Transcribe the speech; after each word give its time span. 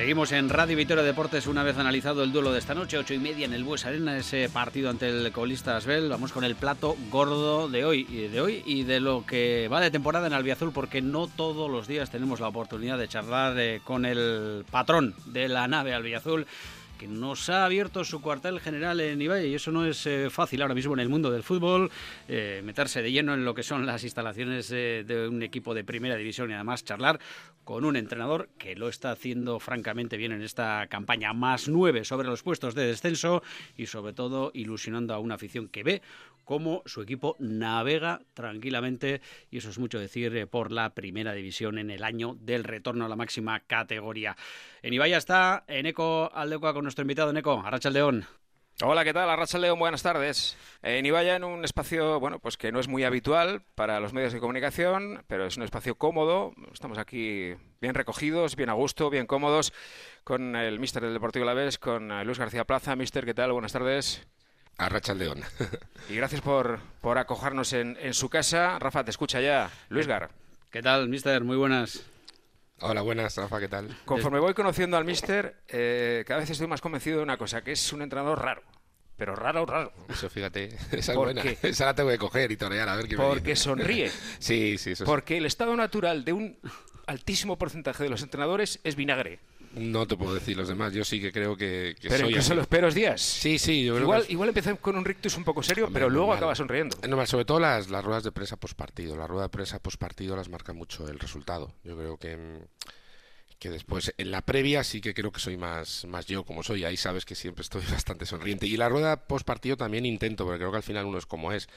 Seguimos 0.00 0.32
en 0.32 0.48
Radio 0.48 0.78
Vitoria 0.78 1.04
Deportes 1.04 1.46
una 1.46 1.62
vez 1.62 1.76
analizado 1.76 2.22
el 2.22 2.32
duelo 2.32 2.52
de 2.52 2.58
esta 2.58 2.74
noche, 2.74 2.96
ocho 2.96 3.12
y 3.12 3.18
media 3.18 3.44
en 3.44 3.52
el 3.52 3.64
Bues 3.64 3.84
Arena, 3.84 4.16
ese 4.16 4.48
partido 4.48 4.88
ante 4.88 5.10
el 5.10 5.30
colista 5.30 5.76
Asbel. 5.76 6.08
Vamos 6.08 6.32
con 6.32 6.42
el 6.42 6.56
plato 6.56 6.96
gordo 7.10 7.68
de 7.68 7.84
hoy, 7.84 8.04
de 8.04 8.40
hoy 8.40 8.62
y 8.64 8.84
de 8.84 8.98
lo 8.98 9.26
que 9.26 9.68
va 9.68 9.78
de 9.78 9.90
temporada 9.90 10.26
en 10.26 10.32
Albiazul, 10.32 10.72
porque 10.72 11.02
no 11.02 11.26
todos 11.26 11.70
los 11.70 11.86
días 11.86 12.10
tenemos 12.10 12.40
la 12.40 12.48
oportunidad 12.48 12.96
de 12.96 13.08
charlar 13.08 13.58
eh, 13.58 13.82
con 13.84 14.06
el 14.06 14.64
patrón 14.70 15.14
de 15.26 15.50
la 15.50 15.68
nave 15.68 15.92
Albiazul 15.92 16.46
que 16.98 17.06
nos 17.06 17.48
ha 17.48 17.64
abierto 17.64 18.04
su 18.04 18.20
cuartel 18.20 18.60
general 18.60 19.00
en 19.00 19.22
Ibai 19.22 19.46
y 19.46 19.54
eso 19.54 19.70
no 19.70 19.86
es 19.86 20.06
eh, 20.06 20.28
fácil 20.28 20.60
ahora 20.60 20.74
mismo 20.74 20.92
en 20.92 21.00
el 21.00 21.08
mundo 21.08 21.30
del 21.30 21.42
fútbol, 21.42 21.90
eh, 22.28 22.60
meterse 22.62 23.00
de 23.00 23.10
lleno 23.10 23.32
en 23.32 23.42
lo 23.42 23.54
que 23.54 23.62
son 23.62 23.86
las 23.86 24.04
instalaciones 24.04 24.68
de 24.68 25.26
un 25.26 25.42
equipo 25.42 25.72
de 25.72 25.82
primera 25.82 26.16
división 26.16 26.50
y 26.50 26.54
además 26.54 26.84
charlar 26.84 27.18
con 27.70 27.84
un 27.84 27.94
entrenador 27.94 28.48
que 28.58 28.74
lo 28.74 28.88
está 28.88 29.12
haciendo 29.12 29.60
francamente 29.60 30.16
bien 30.16 30.32
en 30.32 30.42
esta 30.42 30.88
campaña, 30.88 31.32
más 31.32 31.68
nueve 31.68 32.04
sobre 32.04 32.26
los 32.26 32.42
puestos 32.42 32.74
de 32.74 32.84
descenso 32.84 33.44
y 33.76 33.86
sobre 33.86 34.12
todo 34.12 34.50
ilusionando 34.54 35.14
a 35.14 35.20
una 35.20 35.36
afición 35.36 35.68
que 35.68 35.84
ve 35.84 36.02
cómo 36.44 36.82
su 36.86 37.00
equipo 37.00 37.36
navega 37.38 38.22
tranquilamente, 38.34 39.20
y 39.52 39.58
eso 39.58 39.70
es 39.70 39.78
mucho 39.78 40.00
decir, 40.00 40.36
eh, 40.36 40.48
por 40.48 40.72
la 40.72 40.94
primera 40.94 41.32
división 41.32 41.78
en 41.78 41.92
el 41.92 42.02
año 42.02 42.36
del 42.40 42.64
retorno 42.64 43.04
a 43.04 43.08
la 43.08 43.14
máxima 43.14 43.60
categoría. 43.60 44.36
En 44.82 44.92
Ibaya 44.92 45.18
está 45.18 45.62
Eneco 45.68 46.28
Aldecoa 46.34 46.74
con 46.74 46.82
nuestro 46.82 47.02
invitado 47.02 47.30
Eneco, 47.30 47.62
Arracha 47.64 47.90
León. 47.90 48.26
Hola, 48.82 49.04
¿qué 49.04 49.12
tal? 49.12 49.28
Arracha 49.28 49.58
León, 49.58 49.78
buenas 49.78 50.02
tardes. 50.02 50.56
En 50.80 51.04
Ibaya, 51.04 51.36
en 51.36 51.44
un 51.44 51.64
espacio, 51.66 52.18
bueno, 52.18 52.38
pues 52.38 52.56
que 52.56 52.72
no 52.72 52.80
es 52.80 52.88
muy 52.88 53.04
habitual 53.04 53.62
para 53.74 54.00
los 54.00 54.14
medios 54.14 54.32
de 54.32 54.40
comunicación, 54.40 55.22
pero 55.26 55.44
es 55.44 55.58
un 55.58 55.64
espacio 55.64 55.96
cómodo. 55.96 56.54
Estamos 56.72 56.96
aquí 56.96 57.54
bien 57.82 57.94
recogidos, 57.94 58.56
bien 58.56 58.70
a 58.70 58.72
gusto, 58.72 59.10
bien 59.10 59.26
cómodos, 59.26 59.74
con 60.24 60.56
el 60.56 60.80
míster 60.80 61.02
del 61.02 61.12
Deportivo 61.12 61.44
La 61.44 61.52
Vez, 61.52 61.76
con 61.76 62.10
eh, 62.10 62.24
Luis 62.24 62.38
García 62.38 62.64
Plaza. 62.64 62.96
Míster, 62.96 63.26
¿qué 63.26 63.34
tal? 63.34 63.52
Buenas 63.52 63.72
tardes. 63.72 64.26
Arracha 64.78 65.12
León. 65.12 65.42
y 66.08 66.16
gracias 66.16 66.40
por, 66.40 66.80
por 67.02 67.18
acogernos 67.18 67.74
en, 67.74 67.98
en 68.00 68.14
su 68.14 68.30
casa. 68.30 68.78
Rafa, 68.78 69.04
te 69.04 69.10
escucha 69.10 69.42
ya. 69.42 69.70
Luis 69.90 70.06
Gar. 70.06 70.30
¿Qué 70.70 70.80
tal, 70.80 71.06
míster? 71.10 71.44
Muy 71.44 71.58
buenas. 71.58 72.02
Hola, 72.82 73.02
buenas, 73.02 73.36
Rafa, 73.36 73.60
¿qué 73.60 73.68
tal? 73.68 73.94
Conforme 74.06 74.38
voy 74.38 74.54
conociendo 74.54 74.96
al 74.96 75.04
Mister, 75.04 75.56
eh, 75.68 76.24
cada 76.26 76.40
vez 76.40 76.48
estoy 76.48 76.66
más 76.66 76.80
convencido 76.80 77.18
de 77.18 77.24
una 77.24 77.36
cosa, 77.36 77.60
que 77.60 77.72
es 77.72 77.92
un 77.92 78.00
entrenador 78.00 78.40
raro. 78.40 78.62
Pero 79.20 79.36
raro, 79.36 79.66
raro. 79.66 79.92
Eso, 80.08 80.30
fíjate, 80.30 80.70
esa 80.92 81.12
es 81.12 81.18
buena. 81.18 81.42
Esa 81.42 81.84
la 81.84 81.94
tengo 81.94 82.08
que 82.08 82.16
coger 82.16 82.50
y 82.52 82.56
torear, 82.56 82.88
a 82.88 82.96
ver 82.96 83.06
qué 83.06 83.16
Porque 83.18 83.54
sonríe. 83.54 84.10
sí, 84.38 84.78
sí, 84.78 84.92
eso 84.92 85.04
Porque 85.04 85.36
el 85.36 85.44
estado 85.44 85.76
natural 85.76 86.24
de 86.24 86.32
un 86.32 86.56
altísimo 87.06 87.58
porcentaje 87.58 88.02
de 88.02 88.08
los 88.08 88.22
entrenadores 88.22 88.80
es 88.82 88.96
vinagre. 88.96 89.38
No 89.74 90.06
te 90.06 90.16
puedo 90.16 90.32
decir 90.32 90.56
los 90.56 90.68
demás, 90.68 90.94
yo 90.94 91.04
sí 91.04 91.20
que 91.20 91.32
creo 91.32 91.54
que, 91.54 91.96
que 92.00 92.08
pero 92.08 92.40
soy 92.40 92.56
los 92.56 92.66
peores 92.66 92.94
días. 92.94 93.20
Sí, 93.20 93.58
sí, 93.58 93.84
yo 93.84 94.00
igual, 94.00 94.26
que... 94.26 94.32
igual 94.32 94.48
empecé 94.48 94.74
con 94.78 94.96
un 94.96 95.04
rictus 95.04 95.36
un 95.36 95.44
poco 95.44 95.62
serio, 95.62 95.90
pero 95.92 96.08
luego 96.08 96.32
acaba 96.32 96.54
sonriendo. 96.54 96.96
No, 97.06 97.26
sobre 97.26 97.44
todo 97.44 97.60
las, 97.60 97.90
las 97.90 98.02
ruedas 98.02 98.24
de 98.24 98.32
prensa 98.32 98.56
postpartido. 98.56 99.16
Las 99.18 99.28
ruedas 99.28 99.50
de 99.50 99.50
prensa 99.50 99.78
postpartido 99.80 100.34
las 100.34 100.48
marca 100.48 100.72
mucho 100.72 101.06
el 101.08 101.18
resultado. 101.18 101.74
Yo 101.84 101.94
creo 101.94 102.16
que 102.16 102.38
mm, 102.38 102.58
que 103.60 103.68
después 103.68 104.14
en 104.16 104.30
la 104.30 104.40
previa 104.40 104.82
sí 104.82 105.02
que 105.02 105.12
creo 105.12 105.30
que 105.30 105.38
soy 105.38 105.58
más, 105.58 106.06
más 106.06 106.24
yo 106.24 106.44
como 106.44 106.62
soy, 106.62 106.84
ahí 106.84 106.96
sabes 106.96 107.26
que 107.26 107.34
siempre 107.34 107.60
estoy 107.60 107.82
bastante 107.90 108.24
sonriente. 108.24 108.66
Y 108.66 108.78
la 108.78 108.88
rueda 108.88 109.26
post 109.26 109.46
partido 109.46 109.76
también 109.76 110.06
intento, 110.06 110.46
porque 110.46 110.58
creo 110.58 110.70
que 110.70 110.78
al 110.78 110.82
final 110.82 111.04
uno 111.04 111.18
es 111.18 111.26
como 111.26 111.52
es, 111.52 111.68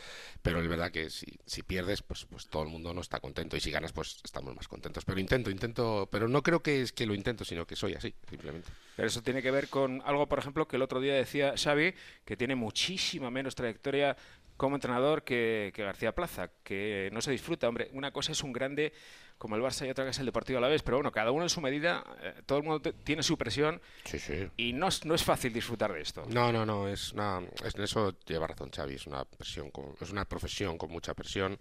pero 0.42 0.62
es 0.62 0.68
verdad 0.70 0.92
que 0.92 1.10
si, 1.10 1.38
si 1.46 1.62
pierdes, 1.62 2.02
pues, 2.02 2.26
pues 2.26 2.48
todo 2.48 2.64
el 2.64 2.70
mundo 2.70 2.94
no 2.94 3.02
está 3.02 3.20
contento, 3.20 3.58
y 3.58 3.60
si 3.60 3.70
ganas, 3.70 3.92
pues 3.92 4.22
estamos 4.24 4.56
más 4.56 4.70
contentos. 4.70 5.04
Pero 5.04 5.20
intento, 5.20 5.52
intento, 5.52 6.08
pero 6.10 6.30
no 6.30 6.42
creo 6.42 6.64
que 6.64 6.82
es 6.82 6.94
que 6.94 7.06
lo 7.06 7.14
intento, 7.14 7.44
sino 7.44 7.68
que 7.68 7.76
soy 7.76 7.96
así, 7.96 8.16
simplemente. 8.30 8.70
Pero 8.96 9.10
eso 9.10 9.22
tiene 9.22 9.42
que 9.42 9.52
ver 9.52 9.68
con 9.68 10.02
algo, 10.06 10.28
por 10.28 10.40
ejemplo, 10.40 10.70
que 10.70 10.78
el 10.78 10.84
otro 10.84 11.02
día 11.02 11.16
decía 11.16 11.56
Xavi, 11.58 11.94
que 12.24 12.38
tiene 12.38 12.56
muchísima 12.56 13.30
menos 13.30 13.56
trayectoria 13.56 14.16
como 14.56 14.78
entrenador 14.78 15.24
que, 15.24 15.72
que 15.76 15.84
García 15.84 16.16
Plaza, 16.16 16.50
que 16.64 17.10
no 17.12 17.22
se 17.22 17.32
disfruta. 17.32 17.68
Hombre, 17.68 17.90
una 17.92 18.12
cosa 18.12 18.32
es 18.32 18.42
un 18.42 18.54
grande 18.54 18.94
como 19.44 19.58
el 19.58 19.62
Barça 19.62 19.86
y 19.86 19.90
otra 19.90 20.06
que 20.06 20.12
es 20.12 20.20
el 20.20 20.26
Deportivo 20.26 20.60
a 20.60 20.62
la 20.62 20.70
vez, 20.70 20.84
pero 20.84 20.96
bueno, 20.96 21.12
cada 21.12 21.32
uno 21.32 21.44
en 21.44 21.50
su 21.50 21.60
medida, 21.60 22.02
eh, 22.22 22.34
todo 22.46 22.60
el 22.60 22.64
mundo 22.64 22.94
tiene 23.04 23.24
su 23.24 23.38
presión 23.38 23.82
y 24.56 24.72
no 24.72 24.88
es, 24.88 25.04
no 25.04 25.14
es 25.14 25.22
fácil 25.22 25.52
disfrutar 25.52 25.92
de 25.92 26.00
esto. 26.00 26.24
No, 26.30 26.54
no, 26.54 26.66
no, 26.66 26.88
es 26.88 27.12
una, 27.12 27.42
es, 27.66 27.76
eso 27.76 28.18
lleva 28.26 28.48
razón 28.48 28.72
Xavi, 28.72 28.96
es 28.96 29.06
una, 29.06 29.26
presión 29.26 29.70
es 30.00 30.12
una 30.12 30.24
profesión 30.24 30.78
con 30.78 30.92
mucha 30.92 31.14
presión 31.14 31.60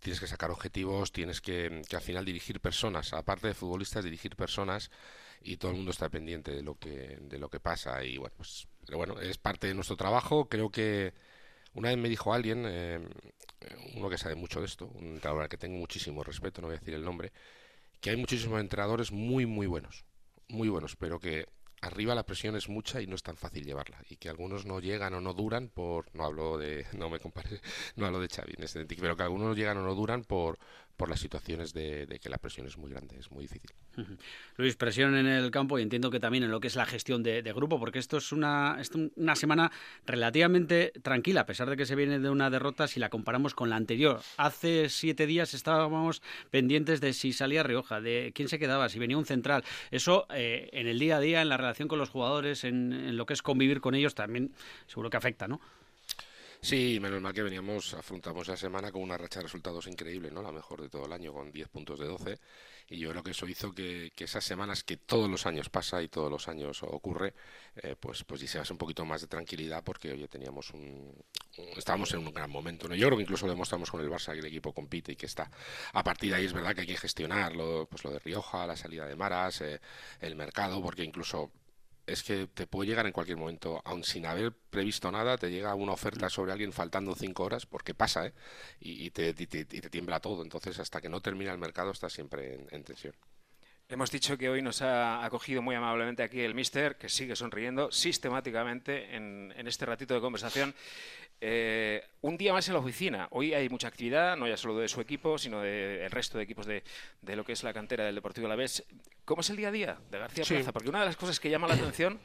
tienes 0.00 0.18
que 0.18 0.26
sacar 0.26 0.50
objetivos, 0.50 1.12
tienes 1.12 1.40
que, 1.40 1.82
que, 1.88 1.96
al 1.96 2.02
final 2.02 2.24
dirigir 2.24 2.60
personas, 2.60 3.12
aparte 3.12 3.46
de 3.46 3.54
futbolistas, 3.54 4.04
dirigir 4.04 4.34
personas 4.34 4.90
y 5.42 5.58
todo 5.58 5.70
el 5.70 5.76
mundo 5.76 5.92
está 5.92 6.08
pendiente 6.08 6.50
de 6.50 6.62
lo 6.62 6.74
que, 6.74 7.18
de 7.20 7.38
lo 7.38 7.48
que 7.48 7.60
pasa 7.60 8.02
y 8.02 8.18
bueno, 8.18 8.34
pues, 8.36 8.66
pero 8.84 8.98
bueno, 8.98 9.20
es 9.20 9.38
parte 9.38 9.68
de 9.68 9.74
nuestro 9.74 9.96
trabajo, 9.96 10.48
creo 10.48 10.70
que 10.70 11.14
una 11.76 11.90
vez 11.90 11.98
me 11.98 12.08
dijo 12.08 12.32
alguien, 12.32 12.64
eh, 12.66 13.06
uno 13.94 14.08
que 14.08 14.18
sabe 14.18 14.34
mucho 14.34 14.60
de 14.60 14.66
esto, 14.66 14.86
un 14.94 15.14
entrenador 15.14 15.42
al 15.42 15.48
que 15.48 15.58
tengo 15.58 15.78
muchísimo 15.78 16.24
respeto, 16.24 16.60
no 16.60 16.68
voy 16.68 16.76
a 16.76 16.80
decir 16.80 16.94
el 16.94 17.04
nombre, 17.04 17.32
que 18.00 18.10
hay 18.10 18.16
muchísimos 18.16 18.60
entrenadores 18.60 19.12
muy, 19.12 19.46
muy 19.46 19.66
buenos, 19.66 20.04
muy 20.48 20.68
buenos, 20.68 20.96
pero 20.96 21.20
que 21.20 21.46
arriba 21.82 22.14
la 22.14 22.24
presión 22.24 22.56
es 22.56 22.68
mucha 22.68 23.00
y 23.00 23.06
no 23.06 23.14
es 23.14 23.22
tan 23.22 23.36
fácil 23.36 23.64
llevarla 23.64 24.02
y 24.08 24.16
que 24.16 24.28
algunos 24.28 24.64
no 24.64 24.80
llegan 24.80 25.14
o 25.14 25.20
no 25.20 25.34
duran 25.34 25.68
por 25.68 26.06
no 26.14 26.24
hablo 26.24 26.56
de 26.56 26.86
no 26.96 27.10
me 27.10 27.20
compare 27.20 27.60
no 27.96 28.06
hablo 28.06 28.20
de 28.20 28.28
Xavi 28.28 28.54
en 28.56 28.64
este 28.64 28.86
pero 28.86 29.16
que 29.16 29.22
algunos 29.22 29.56
llegan 29.56 29.76
o 29.76 29.82
no 29.82 29.94
duran 29.94 30.24
por 30.24 30.58
por 30.96 31.08
las 31.08 31.20
situaciones 31.20 31.72
de, 31.72 32.18
que 32.22 32.28
la 32.28 32.38
presión 32.38 32.66
es 32.66 32.78
muy 32.78 32.90
grande, 32.90 33.18
es 33.18 33.30
muy 33.30 33.42
difícil. 33.42 33.70
Luis, 34.56 34.76
presión 34.76 35.14
en 35.16 35.26
el 35.26 35.50
campo 35.50 35.78
y 35.78 35.82
entiendo 35.82 36.10
que 36.10 36.20
también 36.20 36.44
en 36.44 36.50
lo 36.50 36.60
que 36.60 36.68
es 36.68 36.76
la 36.76 36.86
gestión 36.86 37.22
de, 37.22 37.42
grupo, 37.52 37.78
porque 37.78 37.98
esto 37.98 38.16
es 38.16 38.32
una, 38.32 38.78
una 39.16 39.36
semana 39.36 39.70
relativamente 40.06 40.92
tranquila, 41.02 41.42
a 41.42 41.46
pesar 41.46 41.70
de 41.70 41.76
que 41.76 41.86
se 41.86 41.94
viene 41.94 42.18
de 42.18 42.30
una 42.30 42.50
derrota 42.50 42.88
si 42.88 43.00
la 43.00 43.08
comparamos 43.08 43.54
con 43.54 43.70
la 43.70 43.76
anterior. 43.76 44.20
Hace 44.36 44.88
siete 44.88 45.26
días 45.26 45.54
estábamos 45.54 46.22
pendientes 46.50 47.00
de 47.00 47.12
si 47.12 47.32
salía 47.32 47.62
Rioja, 47.62 48.00
de 48.00 48.32
quién 48.34 48.48
se 48.48 48.58
quedaba, 48.58 48.88
si 48.88 48.98
venía 48.98 49.18
un 49.18 49.26
central. 49.26 49.64
Eso 49.90 50.26
eh, 50.34 50.68
en 50.72 50.86
el 50.86 50.98
día 50.98 51.18
a 51.18 51.20
día, 51.20 51.42
en 51.42 51.48
la 51.48 51.56
relación 51.56 51.88
con 51.88 51.98
los 51.98 52.10
jugadores, 52.10 52.64
en 52.64 53.16
lo 53.16 53.26
que 53.26 53.34
es 53.34 53.42
convivir 53.42 53.80
con 53.80 53.94
ellos, 53.94 54.14
también 54.14 54.52
seguro 54.86 55.10
que 55.10 55.16
afecta, 55.16 55.48
¿no? 55.48 55.60
Sí, 56.66 56.98
menos 56.98 57.22
mal 57.22 57.32
que 57.32 57.44
veníamos, 57.44 57.94
afrontamos 57.94 58.48
la 58.48 58.56
semana 58.56 58.90
con 58.90 59.00
una 59.00 59.16
racha 59.16 59.38
de 59.38 59.44
resultados 59.44 59.86
increíble, 59.86 60.32
¿no? 60.32 60.42
La 60.42 60.50
mejor 60.50 60.82
de 60.82 60.88
todo 60.88 61.06
el 61.06 61.12
año, 61.12 61.32
con 61.32 61.52
10 61.52 61.68
puntos 61.68 62.00
de 62.00 62.06
12. 62.06 62.40
Y 62.88 62.98
yo 62.98 63.10
creo 63.10 63.22
que 63.22 63.30
eso 63.30 63.46
hizo 63.46 63.72
que, 63.72 64.10
esas 64.18 64.42
semanas 64.44 64.82
que 64.82 64.96
todos 64.96 65.30
los 65.30 65.46
años 65.46 65.68
pasa 65.68 66.02
y 66.02 66.08
todos 66.08 66.28
los 66.28 66.48
años 66.48 66.82
ocurre, 66.82 67.34
eh, 67.76 67.94
pues, 67.94 68.24
pues 68.24 68.56
hace 68.56 68.72
un 68.72 68.78
poquito 68.80 69.04
más 69.04 69.20
de 69.20 69.28
tranquilidad 69.28 69.84
porque 69.84 70.10
hoy 70.10 70.26
teníamos 70.26 70.70
un, 70.70 71.14
estábamos 71.76 72.12
en 72.14 72.26
un 72.26 72.34
gran 72.34 72.50
momento. 72.50 72.88
¿no? 72.88 72.96
Yo 72.96 73.06
creo 73.06 73.18
que 73.18 73.22
incluso 73.22 73.46
lo 73.46 73.52
demostramos 73.52 73.88
con 73.88 74.00
el 74.00 74.10
Barça 74.10 74.32
que 74.32 74.40
el 74.40 74.46
equipo 74.46 74.72
compite 74.72 75.12
y 75.12 75.16
que 75.16 75.26
está. 75.26 75.48
A 75.92 76.02
partir 76.02 76.30
de 76.30 76.36
ahí 76.38 76.46
es 76.46 76.52
verdad 76.52 76.74
que 76.74 76.80
hay 76.80 76.88
que 76.88 76.96
gestionarlo, 76.96 77.86
pues 77.88 78.02
lo 78.02 78.10
de 78.10 78.18
Rioja, 78.18 78.66
la 78.66 78.76
salida 78.76 79.06
de 79.06 79.14
Maras, 79.14 79.60
eh, 79.60 79.80
el 80.20 80.34
mercado, 80.34 80.82
porque 80.82 81.04
incluso 81.04 81.52
es 82.06 82.22
que 82.22 82.46
te 82.46 82.66
puede 82.66 82.88
llegar 82.88 83.06
en 83.06 83.12
cualquier 83.12 83.36
momento, 83.36 83.82
aun 83.84 84.04
sin 84.04 84.26
haber 84.26 84.52
previsto 84.52 85.10
nada, 85.10 85.38
te 85.38 85.50
llega 85.50 85.74
una 85.74 85.92
oferta 85.92 86.30
sobre 86.30 86.52
alguien 86.52 86.72
faltando 86.72 87.14
cinco 87.14 87.44
horas, 87.44 87.66
porque 87.66 87.94
pasa, 87.94 88.26
¿eh? 88.26 88.34
Y, 88.80 89.10
te, 89.10 89.34
tiembla 89.34 90.20
todo. 90.20 90.42
Entonces, 90.42 90.78
hasta 90.78 91.00
que 91.00 91.08
no 91.08 91.20
termina 91.20 91.52
el 91.52 91.58
mercado, 91.58 91.90
está 91.90 92.08
siempre 92.08 92.66
en 92.70 92.84
tensión. 92.84 93.14
Hemos 93.88 94.10
dicho 94.10 94.36
que 94.36 94.48
hoy 94.48 94.62
nos 94.62 94.82
ha 94.82 95.24
acogido 95.24 95.62
muy 95.62 95.76
amablemente 95.76 96.24
aquí 96.24 96.40
el 96.40 96.56
Mister, 96.56 96.96
que 96.96 97.08
sigue 97.08 97.36
sonriendo 97.36 97.92
sistemáticamente 97.92 99.14
en, 99.14 99.54
este 99.64 99.86
ratito 99.86 100.12
de 100.12 100.20
conversación. 100.20 100.74
Eh, 101.40 102.02
un 102.22 102.36
día 102.36 102.52
más 102.52 102.66
en 102.66 102.74
la 102.74 102.80
oficina. 102.80 103.28
Hoy 103.30 103.54
hay 103.54 103.68
mucha 103.68 103.86
actividad, 103.86 104.36
no 104.36 104.48
ya 104.48 104.56
solo 104.56 104.76
de 104.78 104.88
su 104.88 105.00
equipo, 105.00 105.38
sino 105.38 105.60
del 105.60 106.10
resto 106.10 106.36
de 106.36 106.42
equipos 106.42 106.66
de, 106.66 106.82
lo 107.22 107.44
que 107.44 107.52
es 107.52 107.62
la 107.62 107.72
cantera 107.72 108.04
del 108.04 108.16
Deportivo 108.16 108.48
Alavés. 108.48 108.84
¿Cómo 109.24 109.42
es 109.42 109.50
el 109.50 109.56
día 109.56 109.68
a 109.68 109.72
día 109.72 109.98
de 110.10 110.18
García 110.18 110.44
Plaza? 110.44 110.72
Porque 110.72 110.88
una 110.88 111.00
de 111.00 111.06
las 111.06 111.16
cosas 111.16 111.38
que 111.38 111.48
llama 111.48 111.68
la 111.68 111.74
atención 111.74 112.18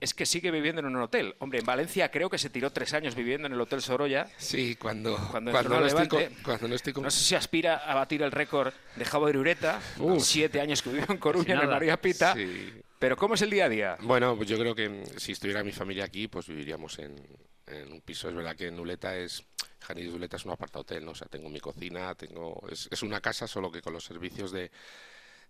es 0.00 0.14
que 0.14 0.26
sigue 0.26 0.50
viviendo 0.50 0.80
en 0.80 0.86
un 0.86 0.96
hotel. 0.96 1.34
Hombre, 1.38 1.60
en 1.60 1.66
Valencia 1.66 2.10
creo 2.10 2.28
que 2.28 2.38
se 2.38 2.50
tiró 2.50 2.70
tres 2.70 2.92
años 2.94 3.14
viviendo 3.14 3.46
en 3.46 3.52
el 3.52 3.60
Hotel 3.60 3.80
Sorolla. 3.80 4.26
Sí, 4.36 4.76
cuando, 4.76 5.16
cuando, 5.30 5.52
no, 5.52 6.74
estoy 6.74 6.92
no, 6.94 7.10
sé 7.10 7.24
si 7.24 7.34
aspira 7.34 7.76
a 7.76 7.94
batir 7.94 8.22
el 8.22 8.32
récord 8.32 8.72
de 8.96 9.04
Javo 9.04 9.26
de 9.26 9.38
Ureta, 9.38 9.80
siete 10.18 10.60
años 10.60 10.82
que 10.82 10.90
vivió 10.90 11.06
en 11.08 11.18
Coruña, 11.18 11.54
en 11.54 11.60
el 11.60 11.68
María 11.68 12.00
Pita. 12.00 12.34
Pero 12.98 13.16
¿cómo 13.16 13.34
es 13.34 13.42
el 13.42 13.50
día 13.50 13.66
a 13.66 13.68
día? 13.68 13.96
Bueno, 14.00 14.36
pues 14.36 14.48
yo 14.48 14.58
creo 14.58 14.74
que 14.74 15.04
si 15.16 15.32
estuviera 15.32 15.62
mi 15.62 15.72
familia 15.72 16.04
aquí, 16.04 16.28
pues 16.28 16.46
viviríamos 16.46 16.98
en, 16.98 17.14
un 17.90 18.00
piso. 18.00 18.28
Es 18.28 18.34
verdad 18.34 18.56
que 18.56 18.68
en 18.68 18.78
Uleta 18.78 19.16
es... 19.16 19.44
Janis 19.80 20.12
Uleta 20.12 20.36
es 20.36 20.44
un 20.44 20.52
aparta 20.52 20.80
hotel, 20.80 21.04
¿no? 21.04 21.12
O 21.12 21.14
sea, 21.14 21.28
tengo 21.28 21.48
mi 21.48 21.60
cocina, 21.60 22.14
tengo... 22.14 22.62
Es, 22.70 22.88
es 22.90 23.02
una 23.02 23.20
casa, 23.20 23.46
solo 23.46 23.70
que 23.70 23.82
con 23.82 23.92
los 23.92 24.04
servicios 24.04 24.50
de 24.50 24.70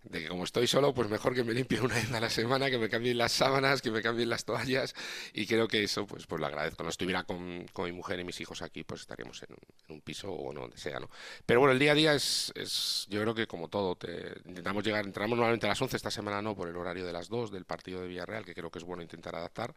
de 0.03 0.21
que 0.21 0.27
como 0.27 0.43
estoy 0.43 0.67
solo, 0.67 0.93
pues 0.93 1.09
mejor 1.09 1.33
que 1.33 1.43
me 1.43 1.53
limpie 1.53 1.79
una 1.81 1.95
vez 1.95 2.11
a 2.11 2.19
la 2.19 2.29
semana, 2.29 2.69
que 2.69 2.77
me 2.77 2.89
cambien 2.89 3.17
las 3.17 3.31
sábanas, 3.31 3.81
que 3.81 3.91
me 3.91 4.01
cambien 4.01 4.29
las 4.29 4.45
toallas 4.45 4.95
y 5.33 5.45
creo 5.45 5.67
que 5.67 5.83
eso 5.83 6.05
pues 6.05 6.25
pues 6.25 6.39
lo 6.39 6.47
agradezco. 6.47 6.83
No 6.83 6.89
estuviera 6.89 7.23
con, 7.23 7.65
con 7.73 7.85
mi 7.85 7.91
mujer 7.91 8.19
y 8.19 8.23
mis 8.23 8.39
hijos 8.41 8.61
aquí, 8.61 8.83
pues 8.83 9.01
estaríamos 9.01 9.43
en, 9.43 9.55
un 9.89 10.01
piso 10.01 10.31
o 10.31 10.53
no, 10.53 10.61
donde 10.61 10.77
sea, 10.77 10.99
¿no? 10.99 11.09
Pero 11.45 11.59
bueno, 11.59 11.73
el 11.73 11.79
día 11.79 11.91
a 11.91 11.95
día 11.95 12.13
es, 12.13 12.51
es 12.55 13.07
yo 13.09 13.21
creo 13.21 13.35
que 13.35 13.47
como 13.47 13.67
todo, 13.67 13.95
te, 13.95 14.33
intentamos 14.45 14.83
llegar, 14.83 15.05
entramos 15.05 15.37
normalmente 15.37 15.65
a 15.65 15.69
las 15.69 15.81
11, 15.81 15.97
esta 15.97 16.11
semana 16.11 16.41
no, 16.41 16.55
por 16.55 16.67
el 16.67 16.75
horario 16.75 17.05
de 17.05 17.13
las 17.13 17.29
2 17.29 17.51
del 17.51 17.65
partido 17.65 18.01
de 18.01 18.07
Villarreal, 18.07 18.45
que 18.45 18.53
creo 18.53 18.71
que 18.71 18.79
es 18.79 18.85
bueno 18.85 19.01
intentar 19.03 19.35
adaptar 19.35 19.73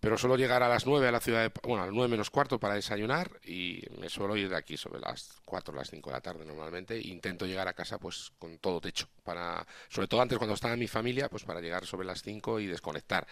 pero 0.00 0.16
suelo 0.16 0.36
llegar 0.36 0.62
a 0.62 0.68
las 0.68 0.86
9 0.86 1.06
a 1.06 1.12
la 1.12 1.20
ciudad 1.20 1.42
de, 1.42 1.52
bueno, 1.62 1.82
a 1.82 1.86
las 1.86 1.94
9 1.94 2.08
menos 2.08 2.30
cuarto 2.30 2.58
para 2.58 2.74
desayunar 2.74 3.30
y 3.44 3.82
me 3.98 4.08
suelo 4.08 4.36
ir 4.36 4.48
de 4.48 4.56
aquí 4.56 4.76
sobre 4.76 4.98
las 5.00 5.40
4 5.44 5.74
o 5.74 5.76
las 5.76 5.90
5 5.90 6.08
de 6.08 6.14
la 6.14 6.20
tarde 6.22 6.44
normalmente 6.46 6.96
e 6.96 7.08
intento 7.08 7.46
llegar 7.46 7.68
a 7.68 7.74
casa 7.74 7.98
pues 7.98 8.32
con 8.38 8.58
todo 8.58 8.80
techo 8.80 9.06
para 9.22 9.66
sobre 9.88 10.08
todo 10.08 10.22
antes 10.22 10.38
cuando 10.38 10.54
estaba 10.54 10.74
mi 10.76 10.88
familia 10.88 11.28
pues 11.28 11.44
para 11.44 11.60
llegar 11.60 11.84
sobre 11.84 12.06
las 12.06 12.22
5 12.22 12.60
y 12.60 12.66
desconectar. 12.66 13.26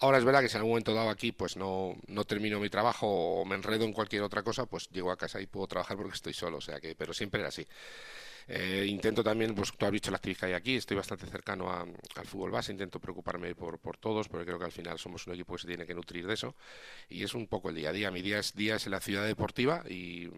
Ahora 0.00 0.18
es 0.18 0.24
verdad 0.24 0.40
que 0.40 0.48
si 0.48 0.56
en 0.56 0.60
algún 0.60 0.72
momento 0.72 0.94
dado 0.94 1.10
aquí 1.10 1.32
pues 1.32 1.56
no 1.56 1.94
no 2.06 2.24
termino 2.24 2.58
mi 2.58 2.70
trabajo 2.70 3.06
o 3.06 3.44
me 3.44 3.54
enredo 3.54 3.84
en 3.84 3.92
cualquier 3.92 4.22
otra 4.22 4.42
cosa, 4.42 4.64
pues 4.66 4.88
llego 4.90 5.10
a 5.10 5.16
casa 5.16 5.40
y 5.40 5.46
puedo 5.46 5.66
trabajar 5.66 5.96
porque 5.96 6.14
estoy 6.14 6.32
solo, 6.32 6.58
o 6.58 6.62
sea 6.62 6.80
que 6.80 6.94
pero 6.94 7.12
siempre 7.12 7.40
era 7.40 7.48
así. 7.50 7.66
Eh, 8.46 8.84
intento 8.88 9.24
también, 9.24 9.54
pues 9.54 9.72
tú 9.72 9.86
has 9.86 9.92
visto 9.92 10.10
la 10.10 10.16
actividad 10.16 10.40
que 10.40 10.46
hay 10.46 10.52
aquí, 10.52 10.76
estoy 10.76 10.96
bastante 10.96 11.26
cercano 11.26 11.70
al 11.70 12.26
fútbol 12.26 12.50
base, 12.50 12.72
intento 12.72 13.00
preocuparme 13.00 13.54
por, 13.54 13.78
por 13.78 13.96
todos, 13.96 14.28
porque 14.28 14.46
creo 14.46 14.58
que 14.58 14.64
al 14.66 14.72
final 14.72 14.98
somos 14.98 15.26
un 15.26 15.34
equipo 15.34 15.54
que 15.54 15.62
se 15.62 15.68
tiene 15.68 15.86
que 15.86 15.94
nutrir 15.94 16.26
de 16.26 16.34
eso. 16.34 16.54
Y 17.08 17.22
es 17.22 17.34
un 17.34 17.46
poco 17.46 17.70
el 17.70 17.76
día 17.76 17.90
a 17.90 17.92
día. 17.92 18.10
Mi 18.10 18.22
día 18.22 18.38
es, 18.38 18.54
día 18.54 18.76
en 18.84 18.90
la 18.90 19.00
ciudad 19.00 19.26
deportiva 19.26 19.82
y, 19.88 20.30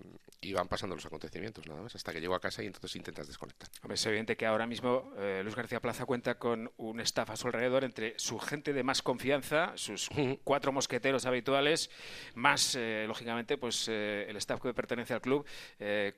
van 0.54 0.68
pasando 0.68 0.94
los 0.94 1.04
acontecimientos, 1.04 1.66
nada 1.66 1.82
más, 1.82 1.94
hasta 1.96 2.12
que 2.12 2.20
llego 2.20 2.34
a 2.34 2.40
casa 2.40 2.62
y 2.62 2.66
entonces 2.66 2.94
intentas 2.94 3.26
desconectar. 3.26 3.68
es 3.90 4.06
evidente 4.06 4.36
que 4.36 4.46
ahora 4.46 4.64
mismo 4.64 5.12
eh, 5.18 5.40
Luis 5.42 5.56
García 5.56 5.80
Plaza 5.80 6.06
cuenta 6.06 6.38
con 6.38 6.70
un 6.76 7.00
staff 7.00 7.30
a 7.30 7.36
su 7.36 7.48
alrededor 7.48 7.82
entre 7.82 8.16
su 8.16 8.38
gente 8.38 8.72
de 8.72 8.84
más 8.84 9.02
confianza, 9.02 9.72
sus 9.74 10.08
cuatro 10.44 10.70
mosqueteros 10.70 11.26
habituales, 11.26 11.90
más, 12.36 12.76
eh, 12.76 13.06
lógicamente, 13.08 13.58
pues 13.58 13.88
el 13.88 14.36
staff 14.36 14.62
que 14.62 14.72
pertenece 14.72 15.14
al 15.14 15.20
club, 15.20 15.44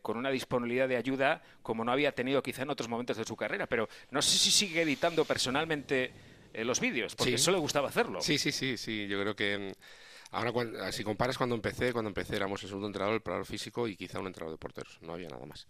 con 0.02 0.18
una 0.18 0.30
disponibilidad 0.30 0.88
de 0.88 0.96
ayuda 0.96 1.42
como 1.62 1.77
no 1.84 1.92
había 1.92 2.12
tenido 2.12 2.42
quizá 2.42 2.62
en 2.62 2.70
otros 2.70 2.88
momentos 2.88 3.16
de 3.16 3.24
su 3.24 3.36
carrera. 3.36 3.66
Pero 3.66 3.88
no 4.10 4.22
sé 4.22 4.38
si 4.38 4.50
sigue 4.50 4.82
editando 4.82 5.24
personalmente 5.24 6.12
eh, 6.52 6.64
los 6.64 6.80
vídeos, 6.80 7.14
porque 7.14 7.34
eso 7.34 7.50
le 7.50 7.58
gustaba 7.58 7.88
hacerlo. 7.88 8.20
Sí, 8.20 8.38
sí, 8.38 8.52
sí, 8.52 8.76
sí. 8.76 9.06
Yo 9.06 9.20
creo 9.20 9.36
que 9.36 9.58
mm, 9.58 10.34
ahora, 10.34 10.92
si 10.92 11.04
comparas 11.04 11.36
cuando 11.36 11.54
empecé, 11.54 11.92
cuando 11.92 12.08
empecé 12.08 12.36
éramos 12.36 12.62
el 12.62 12.68
segundo 12.68 12.88
entrenador, 12.88 13.14
el 13.14 13.20
preparador 13.20 13.46
físico 13.46 13.86
y 13.88 13.96
quizá 13.96 14.20
un 14.20 14.26
entrenador 14.26 14.54
de 14.54 14.58
porteros. 14.58 14.98
No 15.02 15.14
había 15.14 15.28
nada 15.28 15.46
más. 15.46 15.66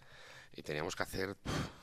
Y 0.55 0.63
teníamos 0.63 0.97
que 0.97 1.03
hacer, 1.03 1.37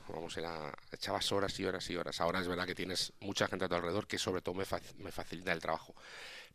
vamos, 0.08 0.36
era, 0.36 0.74
echabas 0.92 1.30
horas 1.32 1.58
y 1.60 1.64
horas 1.64 1.88
y 1.88 1.96
horas. 1.96 2.20
Ahora 2.20 2.40
es 2.40 2.48
verdad 2.48 2.66
que 2.66 2.74
tienes 2.74 3.12
mucha 3.20 3.46
gente 3.48 3.64
a 3.64 3.68
tu 3.68 3.74
alrededor 3.74 4.06
que 4.06 4.18
sobre 4.18 4.42
todo 4.42 4.54
me, 4.54 4.64
me 4.98 5.12
facilita 5.12 5.52
el 5.52 5.60
trabajo. 5.60 5.94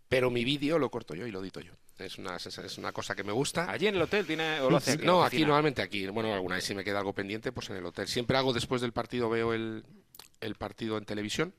Pero 0.08 0.30
mi 0.30 0.44
vídeo 0.44 0.78
lo 0.78 0.92
corto 0.92 1.16
yo 1.16 1.26
y 1.26 1.32
lo 1.32 1.40
edito 1.42 1.62
yo. 1.62 1.72
Es 2.02 2.18
una, 2.18 2.36
es 2.38 2.78
una 2.78 2.92
cosa 2.92 3.16
que 3.16 3.24
me 3.24 3.32
gusta. 3.32 3.70
¿Allí 3.70 3.88
en 3.88 3.96
el 3.96 4.02
hotel 4.02 4.26
tiene 4.26 4.60
o 4.62 4.70
lo 4.70 4.78
hace 4.78 4.94
aquí, 4.94 5.06
No, 5.06 5.24
aquí 5.24 5.42
normalmente 5.42 5.82
aquí. 5.82 6.08
Bueno, 6.08 6.34
alguna 6.34 6.56
vez 6.56 6.64
si 6.66 6.76
me 6.76 6.84
queda 6.84 7.00
algo 7.00 7.14
pendiente, 7.14 7.52
pues 7.52 7.70
en 7.70 7.78
el 7.78 7.86
hotel. 7.86 8.08
Siempre 8.08 8.38
hago 8.38 8.54
después 8.54 8.82
del 8.82 8.92
partido, 8.92 9.30
veo 9.30 9.54
el, 9.54 9.86
el 10.40 10.56
partido 10.56 10.98
en 10.98 11.06
televisión 11.06 11.54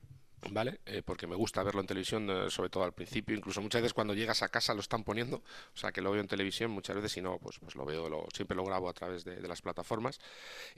¿vale? 0.51 0.79
Eh, 0.85 1.01
porque 1.03 1.27
me 1.27 1.35
gusta 1.35 1.63
verlo 1.63 1.81
en 1.81 1.87
televisión, 1.87 2.29
eh, 2.29 2.49
sobre 2.49 2.69
todo 2.69 2.83
al 2.83 2.93
principio, 2.93 3.35
incluso 3.35 3.61
muchas 3.61 3.81
veces 3.81 3.93
cuando 3.93 4.13
llegas 4.13 4.41
a 4.43 4.49
casa 4.49 4.73
lo 4.73 4.81
están 4.81 5.03
poniendo, 5.03 5.37
o 5.37 5.77
sea 5.77 5.91
que 5.91 6.01
lo 6.01 6.11
veo 6.11 6.21
en 6.21 6.27
televisión 6.27 6.71
muchas 6.71 6.95
veces 6.95 7.17
y 7.17 7.21
no, 7.21 7.37
pues, 7.39 7.59
pues 7.59 7.75
lo 7.75 7.85
veo, 7.85 8.09
lo, 8.09 8.25
siempre 8.33 8.55
lo 8.55 8.63
grabo 8.63 8.89
a 8.89 8.93
través 8.93 9.23
de, 9.23 9.41
las 9.41 9.61
plataformas. 9.61 10.19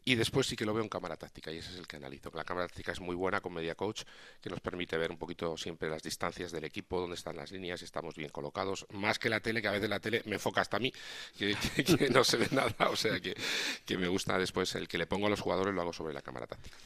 Y 0.04 0.16
después 0.16 0.48
sí 0.48 0.56
que 0.56 0.66
lo 0.66 0.74
veo 0.74 0.84
en 0.84 0.90
cámara 0.90 1.18
táctica 1.18 1.52
y 1.52 1.58
ese 1.58 1.72
es 1.72 1.78
el 1.78 1.88
que 1.88 1.98
analizo, 1.98 2.32
la 2.34 2.44
cámara 2.44 2.68
táctica 2.68 2.92
es 2.92 3.00
muy 3.00 3.16
buena 3.16 3.42
con 3.42 3.54
Media 3.54 3.76
Coach, 3.76 4.04
que 4.42 4.50
nos 4.50 4.60
permite 4.60 4.98
ver 4.98 5.12
un 5.12 5.18
poquito 5.18 5.58
siempre 5.58 5.90
las 5.90 6.04
distancias 6.04 6.52
del 6.52 6.64
equipo, 6.64 7.00
dónde 7.00 7.16
están 7.16 7.36
las 7.36 7.52
líneas, 7.52 7.80
si 7.80 7.86
estamos 7.86 8.16
bien 8.16 8.30
colocados, 8.30 8.86
más 8.92 9.20
que 9.20 9.30
la 9.30 9.40
tele, 9.40 9.62
que 9.62 9.68
a 9.68 9.72
veces 9.72 9.90
la 9.90 10.00
tele 10.00 10.22
me 10.26 10.36
enfoca 10.36 10.62
hasta 10.62 10.78
a 10.78 10.80
mí, 10.80 10.92
que, 11.38 11.56
que 11.98 12.10
no 12.10 12.24
se 12.24 12.38
ve 12.38 12.48
nada, 12.52 12.74
o 12.90 12.96
sea 12.96 13.20
que, 13.20 13.36
que 13.86 13.98
me 13.98 14.08
gusta 14.08 14.38
después 14.38 14.74
el 14.76 14.88
que 14.88 14.98
le 14.98 15.08
pongo 15.08 15.28
a 15.28 15.30
los 15.30 15.42
jugadores 15.42 15.74
lo 15.74 15.82
hago 15.82 15.94
sobre 15.94 16.14
la 16.14 16.22
cámara 16.22 16.48
táctica. 16.48 16.78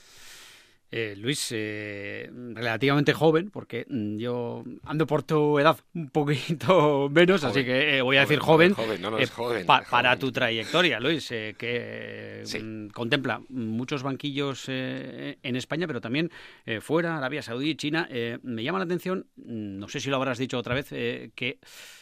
Eh, 0.91 1.13
Luis, 1.15 1.49
eh, 1.51 2.31
relativamente 2.55 3.13
joven, 3.13 3.51
porque 3.51 3.85
mm, 3.87 4.17
yo 4.17 4.63
ando 4.83 5.05
por 5.05 5.21
tu 5.21 5.59
edad 5.59 5.77
un 5.93 6.09
poquito 6.09 7.09
menos, 7.11 7.43
así 7.43 7.63
que 7.63 7.97
eh, 7.97 8.01
voy 8.01 8.17
a 8.17 8.21
decir 8.21 8.39
joven, 8.39 8.75
para 9.65 10.17
tu 10.17 10.31
trayectoria, 10.31 10.99
Luis, 10.99 11.29
que 11.29 12.43
mm, 12.59 12.87
contempla 12.87 13.39
muchos 13.49 14.01
banquillos 14.01 14.67
en 14.67 15.55
España, 15.55 15.85
pero 15.85 16.01
también 16.01 16.31
fuera, 16.81 17.17
Arabia 17.17 17.43
Saudí, 17.43 17.75
China. 17.75 18.09
me 18.41 18.63
llama 18.63 18.79
la 18.79 18.85
atención, 18.85 19.27
mm, 19.35 19.77
no 19.77 19.87
sé 19.89 19.99
si 19.99 20.09
lo 20.09 20.15
habrás 20.15 20.39
dicho 20.39 20.57
otra 20.57 20.73
vez, 20.73 20.89
que 20.89 21.59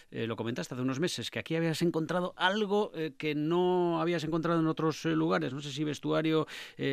eh, 0.09 0.25
lo 0.25 0.36
comentaste 0.36 0.74
hace 0.74 0.81
unos 0.81 1.00
meses, 1.00 1.30
que 1.30 1.39
aquí 1.39 1.56
habías 1.56 1.81
encontrado 1.81 2.33
algo 2.38 2.92
eh, 2.95 3.13
que 3.18 3.36
no 3.36 4.00
habías 4.00 4.24
encontrado 4.24 4.59
en 4.59 4.68
otros 4.68 5.06
eh, 5.06 5.09
lugares. 5.09 5.54
No 5.54 5.62
sé 5.62 5.71
si 5.71 5.83
vestuario, 5.83 6.48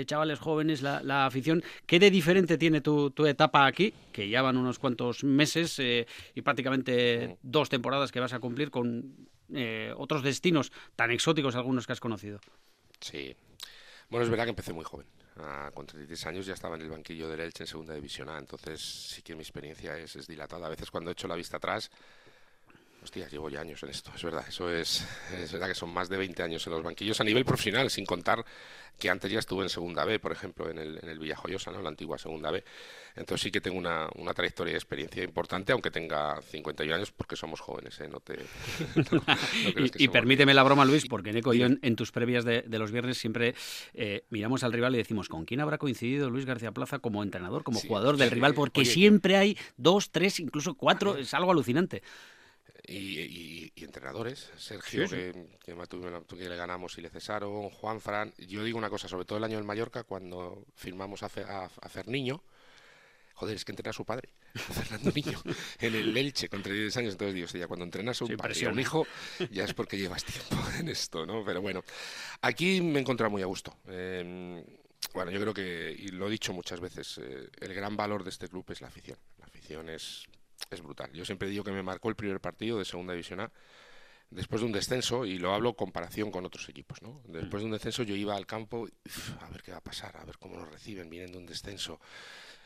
chavales 0.06 0.38
jóvenes, 0.38 0.82
la, 0.82 1.26
afición. 1.26 1.62
¿Qué 1.86 1.98
de 1.98 2.10
diferente 2.10 2.58
tiene 2.58 2.80
tu, 2.80 3.12
etapa 3.26 3.66
aquí, 3.66 3.94
que 4.12 4.28
ya 4.28 4.42
van 4.42 4.56
unos 4.56 4.78
cuantos 4.78 5.24
meses 5.24 5.80
y 6.34 6.42
prácticamente 6.42 7.38
dos 7.42 7.68
temporadas 7.68 8.12
que 8.12 8.20
vas 8.20 8.32
a 8.32 8.40
cumplir 8.40 8.70
con 8.70 9.28
otros 9.96 10.22
destinos 10.22 10.72
tan 10.96 11.10
exóticos 11.10 11.54
algunos 11.54 11.86
que 11.86 11.92
has 11.92 12.00
conocido? 12.00 12.40
Sí. 13.00 13.34
Bueno, 14.08 14.24
es 14.24 14.30
verdad 14.30 14.44
que 14.44 14.50
empecé 14.50 14.72
muy 14.72 14.84
joven. 14.84 15.06
Ah, 15.36 15.70
con 15.74 15.86
33 15.86 16.26
años 16.26 16.46
ya 16.46 16.54
estaba 16.54 16.76
en 16.76 16.82
el 16.82 16.90
banquillo 16.90 17.28
del 17.28 17.40
Elche 17.40 17.64
en 17.64 17.66
segunda 17.66 17.94
división 17.94 18.28
A, 18.28 18.38
entonces 18.38 18.80
sí 18.80 19.22
que 19.22 19.34
mi 19.34 19.42
experiencia 19.42 19.98
es, 19.98 20.14
es 20.14 20.26
dilatada. 20.26 20.66
A 20.66 20.70
veces 20.70 20.90
cuando 20.90 21.10
he 21.10 21.12
hecho 21.12 21.26
la 21.26 21.34
vista 21.34 21.56
atrás 21.56 21.90
Hostia, 23.04 23.28
llevo 23.28 23.50
ya 23.50 23.60
años 23.60 23.82
en 23.82 23.90
esto, 23.90 24.10
es 24.16 24.24
verdad. 24.24 24.46
Eso 24.48 24.70
es, 24.70 25.06
es 25.38 25.52
verdad 25.52 25.68
que 25.68 25.74
son 25.74 25.92
más 25.92 26.08
de 26.08 26.16
20 26.16 26.42
años 26.42 26.66
en 26.66 26.72
los 26.72 26.82
banquillos 26.82 27.20
a 27.20 27.24
nivel 27.24 27.44
profesional, 27.44 27.90
sin 27.90 28.06
contar 28.06 28.42
que 28.98 29.10
antes 29.10 29.30
ya 29.30 29.40
estuve 29.40 29.64
en 29.64 29.68
Segunda 29.68 30.04
B, 30.04 30.18
por 30.18 30.32
ejemplo, 30.32 30.70
en 30.70 30.78
el, 30.78 30.98
en 31.02 31.08
el 31.08 31.18
Villajoyosa, 31.18 31.70
¿no? 31.70 31.82
la 31.82 31.88
antigua 31.88 32.16
Segunda 32.16 32.50
B. 32.50 32.64
Entonces 33.16 33.42
sí 33.42 33.50
que 33.50 33.60
tengo 33.60 33.76
una, 33.76 34.08
una 34.14 34.32
trayectoria 34.32 34.72
de 34.72 34.78
experiencia 34.78 35.22
importante, 35.22 35.72
aunque 35.72 35.90
tenga 35.90 36.40
51 36.40 36.94
años, 36.94 37.12
porque 37.12 37.36
somos 37.36 37.60
jóvenes, 37.60 38.00
¿eh? 38.00 38.08
No 38.08 38.20
te, 38.20 38.38
y, 39.98 40.08
permíteme 40.08 40.54
la 40.54 40.62
broma, 40.62 40.84
Luis, 40.84 41.04
porque 41.06 41.32
Neco, 41.32 41.52
yo 41.52 41.66
en, 41.66 41.96
tus 41.96 42.10
previas 42.10 42.44
de, 42.44 42.64
los 42.66 42.90
viernes 42.90 43.18
siempre 43.18 43.54
eh, 43.92 44.24
miramos 44.30 44.64
al 44.64 44.72
rival 44.72 44.94
y 44.94 44.98
decimos, 44.98 45.28
¿con 45.28 45.44
quién 45.44 45.60
habrá 45.60 45.76
coincidido 45.76 46.30
Luis 46.30 46.46
García 46.46 46.72
Plaza 46.72 47.00
como 47.00 47.22
entrenador, 47.22 47.64
como 47.64 47.80
jugador 47.80 48.16
del 48.16 48.30
rival? 48.30 48.54
Porque 48.54 48.84
siempre 48.84 49.36
hay 49.36 49.58
dos, 49.76 50.10
tres, 50.10 50.40
incluso 50.40 50.74
cuatro, 50.74 51.16
es 51.16 51.34
algo 51.34 51.50
alucinante 51.50 52.02
y, 52.86 53.72
entrenadores. 53.76 54.50
Sergio, 54.56 55.08
Que, 55.08 55.32
que, 55.64 56.48
le 56.48 56.56
ganamos 56.56 56.96
y 56.98 57.00
le 57.00 57.10
cesaron, 57.10 57.70
Juan 57.70 58.00
Fran. 58.00 58.32
Yo 58.38 58.64
digo 58.64 58.78
una 58.78 58.90
cosa, 58.90 59.08
sobre 59.08 59.24
todo 59.24 59.38
el 59.38 59.44
año 59.44 59.56
del 59.56 59.64
Mallorca, 59.64 60.04
cuando 60.04 60.64
firmamos 60.74 61.22
a, 61.22 61.26
a, 61.26 61.64
a 61.64 61.88
Ferniño, 61.88 62.42
joder, 63.34 63.56
es 63.56 63.64
que 63.64 63.72
entrena 63.72 63.90
a 63.90 63.92
su 63.92 64.04
padre, 64.04 64.30
Fernando 64.54 65.12
Niño, 65.12 65.42
en 65.80 65.94
el 65.94 66.16
Elche 66.16 66.48
con 66.48 66.62
10 66.62 66.96
años. 66.96 67.12
Entonces 67.12 67.34
digo, 67.34 67.46
ya 67.46 67.66
cuando 67.66 67.84
entrenas 67.84 68.20
a 68.20 68.24
un 68.24 68.36
padre 68.36 68.54
y 68.60 68.64
a 68.64 68.70
un 68.70 68.80
hijo, 68.80 69.06
ya 69.50 69.64
es 69.64 69.74
porque 69.74 69.98
llevas 69.98 70.24
tiempo 70.24 70.56
en 70.78 70.88
esto, 70.88 71.26
¿no? 71.26 71.44
Pero 71.44 71.60
bueno, 71.60 71.84
aquí 72.40 72.80
me 72.80 72.98
he 72.98 73.00
encontrado 73.02 73.30
muy 73.30 73.42
a 73.42 73.46
gusto. 73.46 73.76
Em, 73.86 74.64
bueno, 75.12 75.30
yo 75.30 75.40
creo 75.40 75.54
que, 75.54 75.94
y 75.98 76.08
lo 76.08 76.28
he 76.28 76.30
dicho 76.30 76.52
muchas 76.52 76.80
veces, 76.80 77.18
eh, 77.22 77.48
el 77.60 77.74
gran 77.74 77.96
valor 77.96 78.24
de 78.24 78.30
este 78.30 78.48
club 78.48 78.64
es 78.70 78.80
la 78.80 78.88
afición. 78.88 79.18
La 79.38 79.46
afición 79.46 79.88
es 79.88 80.24
es 80.70 80.80
brutal. 80.82 81.12
Yo 81.12 81.24
siempre 81.24 81.48
digo 81.48 81.64
que 81.64 81.72
me 81.72 81.82
marcó 81.82 82.08
el 82.08 82.16
primer 82.16 82.40
partido 82.40 82.78
de 82.78 82.84
Segunda 82.84 83.12
División 83.12 83.40
A 83.40 83.52
después 84.30 84.60
de 84.60 84.66
un 84.66 84.72
descenso, 84.72 85.24
y 85.24 85.38
lo 85.38 85.54
hablo 85.54 85.74
comparación 85.74 86.30
con 86.30 86.44
otros 86.44 86.68
equipos, 86.68 87.00
¿no? 87.02 87.22
Después 87.26 87.62
de 87.62 87.66
un 87.66 87.72
descenso 87.72 88.02
yo 88.02 88.16
iba 88.16 88.34
al 88.34 88.46
campo, 88.46 88.88
a 89.40 89.48
ver 89.50 89.62
qué 89.62 89.70
va 89.70 89.78
a 89.78 89.82
pasar, 89.82 90.16
a 90.16 90.24
ver 90.24 90.38
cómo 90.38 90.56
nos 90.56 90.70
reciben, 90.70 91.08
vienen 91.08 91.32
de 91.32 91.38
un 91.38 91.46
descenso. 91.46 92.00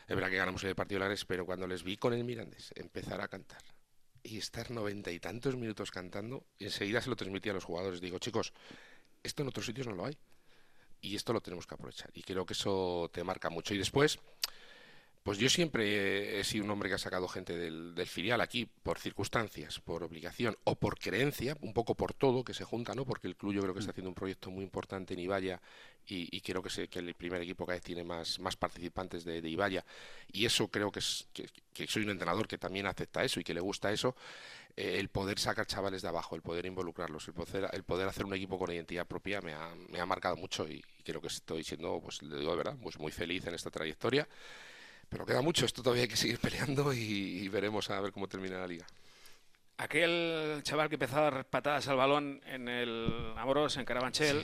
Es 0.07 0.15
verdad 0.15 0.29
que 0.31 0.37
ganamos 0.37 0.63
el 0.63 0.73
partido 0.73 0.99
de 0.99 1.05
Lares, 1.05 1.25
pero 1.25 1.45
cuando 1.45 1.67
les 1.67 1.83
vi 1.83 1.97
con 1.97 2.13
el 2.13 2.23
Mirandés 2.23 2.73
empezar 2.75 3.21
a 3.21 3.27
cantar 3.27 3.61
y 4.23 4.37
estar 4.39 4.71
noventa 4.71 5.11
y 5.11 5.19
tantos 5.19 5.55
minutos 5.55 5.91
cantando, 5.91 6.45
enseguida 6.57 7.01
se 7.01 7.09
lo 7.09 7.15
transmití 7.15 7.49
a 7.49 7.53
los 7.53 7.65
jugadores. 7.65 8.01
Digo, 8.01 8.17
chicos, 8.17 8.51
esto 9.21 9.43
en 9.43 9.49
otros 9.49 9.65
sitios 9.65 9.85
no 9.85 9.93
lo 9.93 10.05
hay. 10.05 10.17
Y 11.01 11.15
esto 11.15 11.31
lo 11.31 11.39
tenemos 11.39 11.65
que 11.65 11.75
aprovechar. 11.75 12.09
Y 12.13 12.23
creo 12.23 12.45
que 12.45 12.53
eso 12.53 13.09
te 13.13 13.23
marca 13.23 13.49
mucho. 13.49 13.73
Y 13.73 13.77
después, 13.77 14.19
Pues 15.23 15.37
yo 15.37 15.49
siempre 15.49 16.39
he 16.39 16.43
sido 16.43 16.63
un 16.63 16.71
hombre 16.71 16.89
que 16.89 16.95
ha 16.95 16.99
sacado 16.99 17.27
gente 17.27 17.55
del, 17.55 17.93
filial 18.07 18.41
aquí 18.41 18.65
por 18.65 18.97
circunstancias, 18.97 19.79
por 19.79 20.03
obligación 20.03 20.57
o 20.63 20.75
por 20.75 20.97
creencia, 20.97 21.57
un 21.61 21.73
poco 21.73 21.93
por 21.93 22.13
todo 22.13 22.43
que 22.43 22.53
se 22.53 22.63
junta, 22.63 22.95
¿no? 22.95 23.05
Porque 23.05 23.27
el 23.27 23.35
club 23.35 23.53
yo 23.53 23.61
creo 23.61 23.73
que 23.73 23.81
está 23.81 23.91
haciendo 23.91 24.09
un 24.09 24.15
proyecto 24.15 24.49
muy 24.49 24.63
importante 24.63 25.13
en 25.13 25.19
Ibaya 25.19 25.61
y, 26.07 26.41
creo 26.41 26.63
que, 26.63 26.87
que 26.87 26.99
el 26.99 27.13
primer 27.13 27.41
equipo 27.41 27.65
cada 27.65 27.75
vez 27.75 27.83
tiene 27.83 28.03
más, 28.03 28.39
más 28.39 28.55
participantes 28.55 29.23
de, 29.25 29.41
de 29.41 29.49
Ibaya 29.49 29.85
y 30.31 30.45
eso 30.45 30.67
creo 30.69 30.91
que, 30.91 30.99
es, 30.99 31.27
que, 31.33 31.47
soy 31.87 32.03
un 32.03 32.09
entrenador 32.09 32.47
que 32.47 32.57
también 32.57 32.87
acepta 32.87 33.23
eso 33.23 33.39
y 33.39 33.43
que 33.43 33.53
le 33.53 33.61
gusta 33.61 33.91
eso, 33.91 34.15
eh, 34.75 34.95
el 34.99 35.09
poder 35.09 35.37
sacar 35.37 35.67
chavales 35.67 36.01
de 36.01 36.07
abajo, 36.07 36.35
el 36.35 36.41
poder 36.41 36.65
involucrarlos, 36.65 37.27
el 37.27 37.33
poder, 37.35 37.69
el 37.73 37.83
poder 37.83 38.07
hacer 38.07 38.25
un 38.25 38.33
equipo 38.33 38.57
con 38.57 38.71
identidad 38.71 39.05
propia 39.05 39.41
me 39.41 39.53
ha, 39.53 39.75
me 39.89 39.99
ha 39.99 40.05
marcado 40.05 40.35
mucho 40.37 40.67
y, 40.67 40.83
creo 41.03 41.21
que 41.21 41.27
estoy 41.27 41.63
siendo, 41.63 41.99
pues 42.01 42.21
le 42.21 42.37
digo 42.37 42.51
de 42.51 42.57
verdad, 42.57 42.77
pues 42.81 42.97
muy 42.97 43.11
feliz 43.11 43.45
en 43.45 43.53
esta 43.53 43.69
trayectoria. 43.69 44.27
Pero 45.09 45.25
queda 45.25 45.41
mucho, 45.41 45.65
esto 45.65 45.81
todavía 45.81 46.03
hay 46.03 46.09
que 46.09 46.15
seguir 46.15 46.39
peleando 46.41 46.93
y, 46.93 47.47
veremos 47.49 47.89
a 47.89 47.99
ver 47.99 48.11
cómo 48.11 48.27
termina 48.27 48.59
la 48.59 48.67
liga. 48.67 48.85
Aquel 49.77 50.59
chaval 50.63 50.89
que 50.89 50.95
empezó 50.95 51.17
a 51.17 51.21
dar 51.21 51.45
patadas 51.45 51.87
al 51.87 51.95
balón 51.95 52.41
en 52.45 52.67
el 52.67 53.33
Amoros, 53.37 53.77
en 53.77 53.85
Carabanchel, 53.85 54.43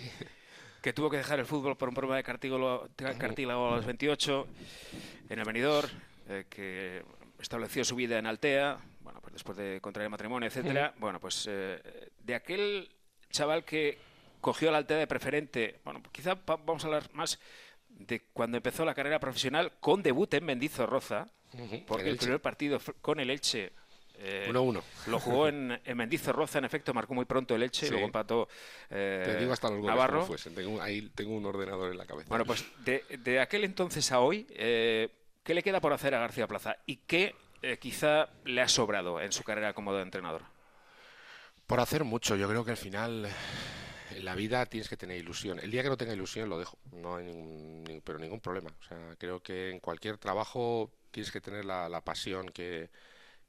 que 0.81 0.93
tuvo 0.93 1.09
que 1.09 1.17
dejar 1.17 1.39
el 1.39 1.45
fútbol 1.45 1.75
por 1.75 1.89
un 1.89 1.95
problema 1.95 2.15
de 2.15 2.23
cartílago, 2.23 2.87
cartílago 2.95 3.73
a 3.73 3.75
los 3.75 3.85
28 3.85 4.47
en 5.29 5.39
el 5.39 5.45
venidor, 5.45 5.89
eh, 6.29 6.45
que 6.49 7.03
estableció 7.37 7.83
su 7.83 7.95
vida 7.95 8.17
en 8.17 8.27
Altea, 8.27 8.77
bueno, 9.01 9.19
pues 9.21 9.33
después 9.33 9.57
de 9.57 9.79
contraer 9.81 10.09
matrimonio, 10.09 10.47
etcétera. 10.47 10.93
Bueno, 10.97 11.19
pues 11.19 11.47
eh, 11.49 11.81
de 12.23 12.35
aquel 12.35 12.89
chaval 13.29 13.65
que 13.65 13.97
cogió 14.39 14.71
la 14.71 14.77
Altea 14.77 14.97
de 14.97 15.07
preferente, 15.07 15.79
bueno, 15.83 16.01
quizá 16.13 16.37
vamos 16.45 16.83
a 16.83 16.87
hablar 16.87 17.09
más 17.13 17.39
de 17.97 18.21
cuando 18.33 18.57
empezó 18.57 18.85
la 18.85 18.93
carrera 18.93 19.19
profesional 19.19 19.71
con 19.79 20.03
debut 20.03 20.33
en 20.33 20.45
Mendizorroza, 20.45 21.27
porque 21.87 22.09
el, 22.09 22.17
primer 22.17 22.41
partido 22.41 22.79
con 23.01 23.19
el 23.19 23.29
Elche 23.29 23.71
1-1. 24.17 24.77
Eh, 24.77 24.81
lo 25.07 25.19
jugó 25.19 25.47
en, 25.47 25.79
en 25.83 25.97
Mendizorroza, 25.97 26.59
en 26.59 26.65
efecto, 26.65 26.93
marcó 26.93 27.13
muy 27.13 27.25
pronto 27.25 27.55
el 27.55 27.63
Elche, 27.63 27.89
luego 27.89 28.05
empató 28.05 28.47
eh, 28.89 29.23
Te 29.25 29.37
digo 29.37 29.53
hasta 29.53 29.69
los 29.69 29.83
Navarro. 29.83 30.27
Tengo, 30.55 30.81
ahí 30.81 31.09
tengo 31.15 31.35
un 31.35 31.45
ordenador 31.45 31.91
en 31.91 31.97
la 31.97 32.05
cabeza. 32.05 32.29
Bueno, 32.29 32.45
pues 32.45 32.65
de, 32.83 33.03
de 33.19 33.39
aquel 33.39 33.63
entonces 33.63 34.11
a 34.11 34.19
hoy, 34.19 34.47
eh, 34.51 35.09
¿qué 35.43 35.53
le 35.53 35.63
queda 35.63 35.81
por 35.81 35.93
hacer 35.93 36.13
a 36.15 36.19
García 36.19 36.47
Plaza? 36.47 36.77
¿Y 36.85 36.97
qué 36.97 37.35
eh, 37.61 37.77
quizá 37.77 38.29
le 38.45 38.61
ha 38.61 38.67
sobrado 38.67 39.19
en 39.19 39.31
su 39.31 39.43
carrera 39.43 39.73
como 39.73 39.97
entrenador? 39.97 40.43
Por 41.67 41.79
hacer 41.79 42.03
mucho, 42.03 42.35
yo 42.35 42.47
creo 42.47 42.63
que 42.63 42.71
al 42.71 42.77
final 42.77 43.27
en 44.11 44.25
la 44.25 44.35
vida 44.35 44.65
tienes 44.65 44.89
que 44.89 44.97
tener 44.97 45.17
ilusión. 45.17 45.59
El 45.59 45.71
día 45.71 45.83
que 45.83 45.89
no 45.89 45.97
tenga 45.97 46.13
ilusión 46.13 46.49
lo 46.49 46.59
dejo, 46.59 46.77
no 46.91 47.15
hay 47.15 47.25
ningún, 47.25 48.01
pero 48.03 48.19
ningún 48.19 48.39
problema. 48.39 48.71
O 48.79 48.83
sea, 48.83 49.15
creo 49.17 49.41
que 49.41 49.71
en 49.71 49.79
cualquier 49.79 50.17
trabajo 50.17 50.91
tienes 51.11 51.31
que 51.31 51.41
tener 51.41 51.65
la, 51.65 52.01
pasión 52.01 52.49
que, 52.49 52.89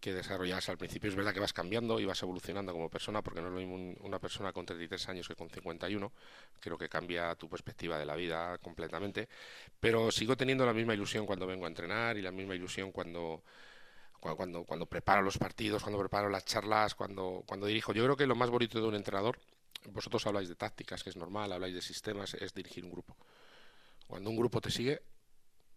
que 0.01 0.13
desarrollas 0.13 0.69
al 0.69 0.79
principio. 0.79 1.11
Es 1.11 1.17
verdad 1.17 1.35
que 1.35 1.41
vas 1.41 1.53
cambiando 1.53 2.01
y 2.01 2.05
vas 2.05 2.23
evolucionando 2.23 2.73
como 2.73 2.89
persona, 2.89 3.23
porque 3.23 3.41
no 3.41 3.49
es 3.49 3.55
lo 3.55 3.61
mismo 3.61 3.95
una 4.07 4.19
persona 4.19 4.53
con 4.53 4.67
33 4.67 5.09
años 5.09 5.29
que 5.29 5.35
con 5.35 5.51
51. 5.51 6.13
Creo 6.61 6.79
que 6.79 6.89
cambia 6.89 7.35
tu 7.35 7.49
perspectiva 7.49 7.99
de 7.99 8.07
la 8.07 8.17
vida 8.17 8.59
completamente. 8.59 9.29
Pero 9.81 10.11
sigo 10.11 10.37
teniendo 10.37 10.65
la 10.65 10.73
misma 10.73 10.95
ilusión 10.95 11.27
cuando 11.27 11.47
vengo 11.47 11.67
a 11.67 11.69
entrenar 11.69 12.17
y 12.17 12.23
la 12.23 12.33
misma 12.33 12.55
ilusión 12.55 12.93
cuando 12.93 13.43
cuando, 14.35 14.65
cuando 14.65 14.87
preparo 14.87 15.23
los 15.23 15.39
partidos, 15.39 15.83
cuando 15.83 16.01
preparo 16.01 16.29
las 16.29 16.45
charlas, 16.45 16.95
cuando, 16.95 17.45
cuando 17.47 17.67
dirijo. 17.67 17.93
Yo 17.93 18.03
creo 18.03 18.17
que 18.17 18.27
lo 18.27 18.35
más 18.35 18.51
bonito 18.51 18.81
de 18.81 18.89
un 18.89 18.95
entrenador 18.97 19.39
vosotros 19.88 20.26
habláis 20.26 20.49
de 20.49 20.55
tácticas, 20.55 21.02
que 21.02 21.11
es 21.11 21.16
normal, 21.16 21.52
habláis 21.52 21.75
de 21.75 21.83
sistemas, 21.83 22.35
es 22.35 22.55
dirigir 22.55 22.85
un 22.85 22.90
grupo. 22.90 23.16
Cuando 24.07 24.31
un 24.31 24.37
grupo 24.37 24.61
te 24.61 24.71
sigue, 24.71 25.02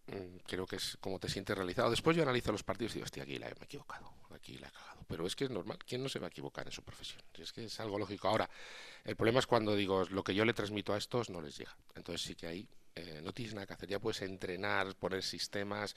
mm, 0.06 0.38
creo 0.46 0.66
que 0.66 0.76
es 0.76 0.96
como 1.00 1.18
te 1.18 1.28
sientes 1.28 1.56
realizado. 1.56 1.90
Después 1.90 2.16
yo 2.16 2.22
analizo 2.22 2.52
los 2.52 2.62
partidos 2.62 2.92
y 2.92 2.94
digo, 2.94 3.04
hostia, 3.04 3.22
aquí 3.24 3.36
la 3.36 3.48
he 3.48 3.52
equivocado, 3.52 4.12
aquí 4.30 4.58
la 4.58 4.68
he 4.68 4.70
cagado. 4.70 5.04
Pero 5.08 5.26
es 5.26 5.34
que 5.34 5.44
es 5.44 5.50
normal, 5.50 5.78
¿quién 5.86 6.02
no 6.02 6.08
se 6.08 6.18
va 6.18 6.26
a 6.26 6.30
equivocar 6.30 6.66
en 6.66 6.72
su 6.72 6.82
profesión? 6.82 7.22
Es 7.34 7.52
que 7.52 7.64
es 7.64 7.80
algo 7.80 7.98
lógico. 7.98 8.28
Ahora, 8.28 8.48
el 9.04 9.16
problema 9.16 9.40
es 9.40 9.46
cuando 9.46 9.74
digo, 9.74 10.04
lo 10.10 10.22
que 10.22 10.34
yo 10.34 10.44
le 10.44 10.54
transmito 10.54 10.94
a 10.94 10.98
estos 10.98 11.30
no 11.30 11.40
les 11.40 11.56
llega. 11.56 11.76
Entonces 11.94 12.26
sí 12.26 12.34
que 12.34 12.46
ahí 12.46 12.68
eh, 12.94 13.20
no 13.22 13.32
tienes 13.32 13.54
nada 13.54 13.66
que 13.66 13.72
hacer, 13.74 13.88
ya 13.88 13.98
puedes 13.98 14.22
entrenar, 14.22 14.94
poner 14.96 15.22
sistemas, 15.22 15.96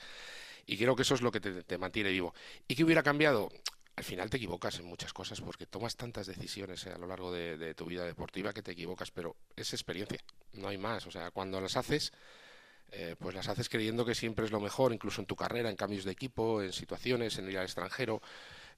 y 0.66 0.78
creo 0.78 0.96
que 0.96 1.02
eso 1.02 1.16
es 1.16 1.22
lo 1.22 1.32
que 1.32 1.40
te 1.40 1.78
mantiene 1.78 2.10
vivo. 2.12 2.34
¿Y 2.68 2.76
qué 2.76 2.84
hubiera 2.84 3.04
cambiado? 3.04 3.50
Al 3.96 4.04
final 4.04 4.30
te 4.30 4.38
equivocas 4.38 4.80
en 4.80 4.86
muchas 4.86 5.14
cosas 5.14 5.40
porque 5.42 5.66
tomas 5.66 5.96
tantas 5.96 6.26
decisiones 6.26 6.86
eh, 6.88 6.92
a 6.92 6.98
lo 6.98 7.08
largo 7.08 7.32
de, 7.32 7.76
tu 7.76 7.86
vida 7.86 8.06
deportiva 8.06 8.54
que 8.54 8.64
te 8.64 8.72
equivocas, 8.72 9.12
pero 9.12 9.36
es 9.56 9.74
experiencia, 9.74 10.20
no 10.54 10.68
hay 10.68 10.78
más. 10.78 11.06
O 11.06 11.12
sea, 11.12 11.32
cuando 11.32 11.62
las 11.62 11.78
haces, 11.78 12.12
eh, 12.92 13.16
pues 13.20 13.36
las 13.36 13.48
haces 13.48 13.70
creyendo 13.70 14.06
que 14.06 14.16
siempre 14.16 14.46
es 14.46 14.52
lo 14.52 14.60
mejor, 14.60 14.94
incluso 14.94 15.22
en 15.22 15.28
tu 15.28 15.36
carrera, 15.36 15.70
en 15.70 15.76
cambios 15.76 16.06
de 16.06 16.12
equipo, 16.12 16.62
en 16.62 16.74
situaciones, 16.74 17.38
en 17.38 17.50
ir 17.50 17.58
al 17.58 17.66
extranjero. 17.66 18.22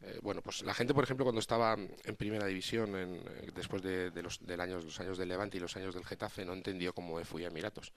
Eh, 0.02 0.20
bueno, 0.22 0.42
pues 0.42 0.64
la 0.64 0.74
gente, 0.74 0.94
por 0.94 1.06
ejemplo, 1.06 1.24
cuando 1.24 1.40
estaba 1.40 1.78
en 1.78 2.16
primera 2.18 2.46
división, 2.46 2.96
en, 2.98 3.24
después 3.54 3.82
de, 3.82 4.12
los, 4.22 4.46
del 4.46 4.60
años, 4.60 4.84
los 4.84 5.00
años 5.00 5.18
del 5.18 5.30
Levante 5.30 5.58
y 5.58 5.62
los 5.62 5.78
años 5.78 5.96
del 5.96 6.06
Getafe, 6.06 6.44
no 6.44 6.54
entendió 6.54 6.94
cómo 6.94 7.24
fui 7.24 7.46
a 7.46 7.48
Emiratos. 7.48 7.94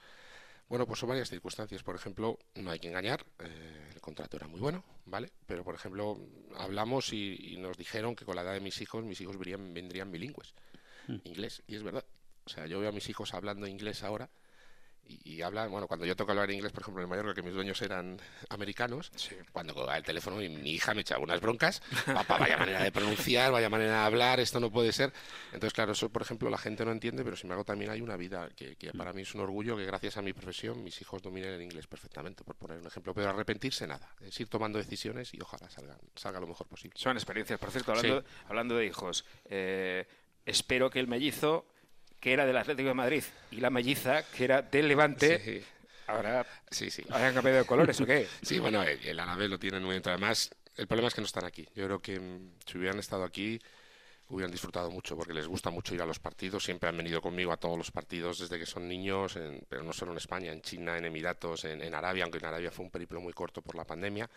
Bueno, 0.69 0.87
pues 0.87 1.01
son 1.01 1.09
varias 1.09 1.31
circunstancias. 1.31 1.83
Por 1.83 1.95
ejemplo, 1.95 2.39
no 2.57 2.71
hay 2.71 2.79
que 2.79 2.89
engañar, 2.89 3.25
eh, 3.39 3.91
el 3.95 4.01
contrato 4.01 4.37
era 4.37 4.47
muy 4.47 4.61
bueno, 4.61 4.85
¿vale? 5.07 5.33
Pero, 5.47 5.65
por 5.65 5.75
ejemplo, 5.75 6.19
hablamos 6.57 7.13
y, 7.13 7.57
nos 7.59 7.77
dijeron 7.77 8.15
que 8.15 8.25
con 8.25 8.37
la 8.37 8.43
edad 8.43 8.53
de 8.53 8.61
mis 8.61 8.81
hijos, 8.81 9.03
mis 9.05 9.21
hijos 9.21 9.37
vendrían, 9.37 9.73
vendrían 9.73 10.13
bilingües, 10.13 10.55
mm. 11.07 11.17
inglés, 11.25 11.63
y 11.67 11.77
es 11.77 11.83
verdad. 11.83 12.05
O 12.45 12.51
sea, 12.51 12.67
yo 12.67 12.81
veo 12.81 12.91
a 12.91 12.93
mis 12.93 13.09
hijos 13.09 13.35
hablando 13.35 13.67
inglés 13.67 14.03
ahora 14.03 14.31
y, 15.09 15.41
hablan, 15.43 15.71
bueno, 15.71 15.87
cuando 15.87 16.05
yo 16.05 16.15
toco 16.15 16.33
hablar 16.33 16.51
inglés, 16.51 16.73
por 16.73 16.83
ejemplo, 16.83 17.03
en 17.03 17.09
Mallorca, 17.09 17.35
que 17.35 17.43
mis 17.43 17.55
dueños 17.55 17.81
eran 17.81 18.21
americanos, 18.51 19.11
cuando 19.53 19.73
colgaba 19.73 19.97
el 19.97 20.05
teléfono 20.05 20.37
mi, 20.37 20.49
mi, 20.49 20.73
hija 20.73 20.93
me 20.95 21.01
echaba 21.01 21.23
unas 21.23 21.41
broncas, 21.41 21.83
papá, 22.07 22.39
vaya 22.39 22.59
manera 22.59 22.83
de 22.83 22.93
pronunciar, 22.93 23.51
vaya 23.53 23.71
manera 23.71 23.93
de 23.93 24.07
hablar, 24.07 24.41
esto 24.41 24.61
no 24.61 24.71
puede 24.71 24.93
ser. 24.93 25.13
Entonces, 25.47 25.73
claro, 25.73 25.93
eso, 25.93 26.11
por 26.11 26.23
ejemplo, 26.23 26.51
la 26.51 26.59
gente 26.59 26.85
no 26.85 26.93
entiende, 26.93 27.25
pero 27.25 27.37
sin 27.37 27.47
embargo 27.47 27.65
también 27.65 27.91
hay 27.91 28.01
una 28.01 28.17
vida 28.17 28.51
que, 28.55 28.77
para 28.97 29.13
mí 29.13 29.23
es 29.23 29.35
un 29.35 29.41
orgullo 29.41 29.77
que 29.77 29.85
gracias 29.85 30.17
a 30.17 30.23
mi 30.23 30.33
profesión 30.33 30.85
mis 30.85 31.01
hijos 31.01 31.23
dominen 31.23 31.55
el 31.55 31.63
inglés 31.63 31.87
perfectamente, 31.87 32.45
por 32.45 32.57
poner 32.57 32.79
un 32.79 32.87
ejemplo. 32.87 33.15
Pero 33.15 33.31
arrepentirse 33.31 33.87
nada, 33.87 34.15
es 34.21 34.39
ir 34.41 34.49
tomando 34.49 34.79
decisiones 34.79 35.33
y 35.33 35.41
ojalá 35.41 35.71
salgan, 35.71 35.99
salga 36.15 36.41
lo 36.41 36.47
mejor 36.47 36.67
posible. 36.67 36.99
Son 36.99 37.17
experiencias, 37.17 37.59
por 37.59 37.71
cierto, 37.71 37.93
hablando, 37.93 38.25
hablando 38.47 38.77
de 38.77 38.87
hijos. 38.87 39.25
Eh, 39.47 40.07
espero 40.45 40.91
que 40.91 41.01
el 41.01 41.09
mellizo 41.09 41.67
que 42.21 42.33
era 42.33 42.47
del 42.47 42.57
Atlético 42.57 42.89
de 42.89 42.95
Madrid, 42.95 43.25
y 43.51 43.57
la 43.57 43.71
melliza, 43.71 44.23
que 44.25 44.45
era 44.45 44.63
del 44.63 44.89
Levante. 44.89 45.65
Ahora, 46.07 46.47
sí, 46.71 46.91
sí. 46.91 47.05
¿hayan 47.11 47.35
cambiado 47.35 47.59
de 47.59 47.65
colores 47.65 48.01
o 48.01 48.07
qué? 48.07 48.27
Sí, 48.43 48.59
bueno, 48.59 48.83
el, 48.83 49.21
Alavés 49.21 49.51
lo 49.51 49.59
tiene 49.59 49.79
muy 49.79 49.95
dentro. 49.95 50.11
Además, 50.11 50.51
el 50.77 50.87
problema 50.87 51.09
es 51.09 51.15
que 51.15 51.21
no 51.21 51.27
están 51.27 51.45
aquí. 51.45 51.69
Yo 51.75 51.85
creo 51.85 52.01
que 52.01 52.19
mm, 52.19 52.53
si 52.65 52.79
hubieran 52.79 52.99
estado 52.99 53.25
aquí, 53.25 53.61
hubieran 54.29 54.51
disfrutado 54.51 54.91
mucho, 54.91 55.17
porque 55.17 55.35
les 55.35 55.47
gusta 55.47 55.71
mucho 55.71 55.95
ir 55.95 56.01
a 56.01 56.07
los 56.07 56.19
partidos. 56.19 56.65
Siempre 56.65 56.89
han 56.89 56.97
venido 56.97 57.21
conmigo 57.21 57.53
a 57.53 57.59
todos 57.59 57.77
los 57.77 57.91
partidos 57.91 58.39
desde 58.39 58.59
que 58.59 58.67
son 58.67 58.89
niños, 58.89 59.39
pero 59.69 59.83
no 59.83 59.93
solo 59.93 60.13
en 60.13 60.19
España, 60.19 60.51
en 60.51 60.63
China, 60.63 60.97
en 60.97 61.05
Emiratos, 61.05 61.65
en, 61.65 61.83
en 61.83 61.95
Arabia, 61.95 62.25
aunque 62.25 62.39
en 62.39 62.47
Arabia 62.47 62.71
fue 62.71 62.87
un 62.87 62.91
periplo 62.91 63.21
muy 63.21 63.35
corto 63.35 63.61
por 63.61 63.75
la 63.75 63.85
pandemia 63.85 64.29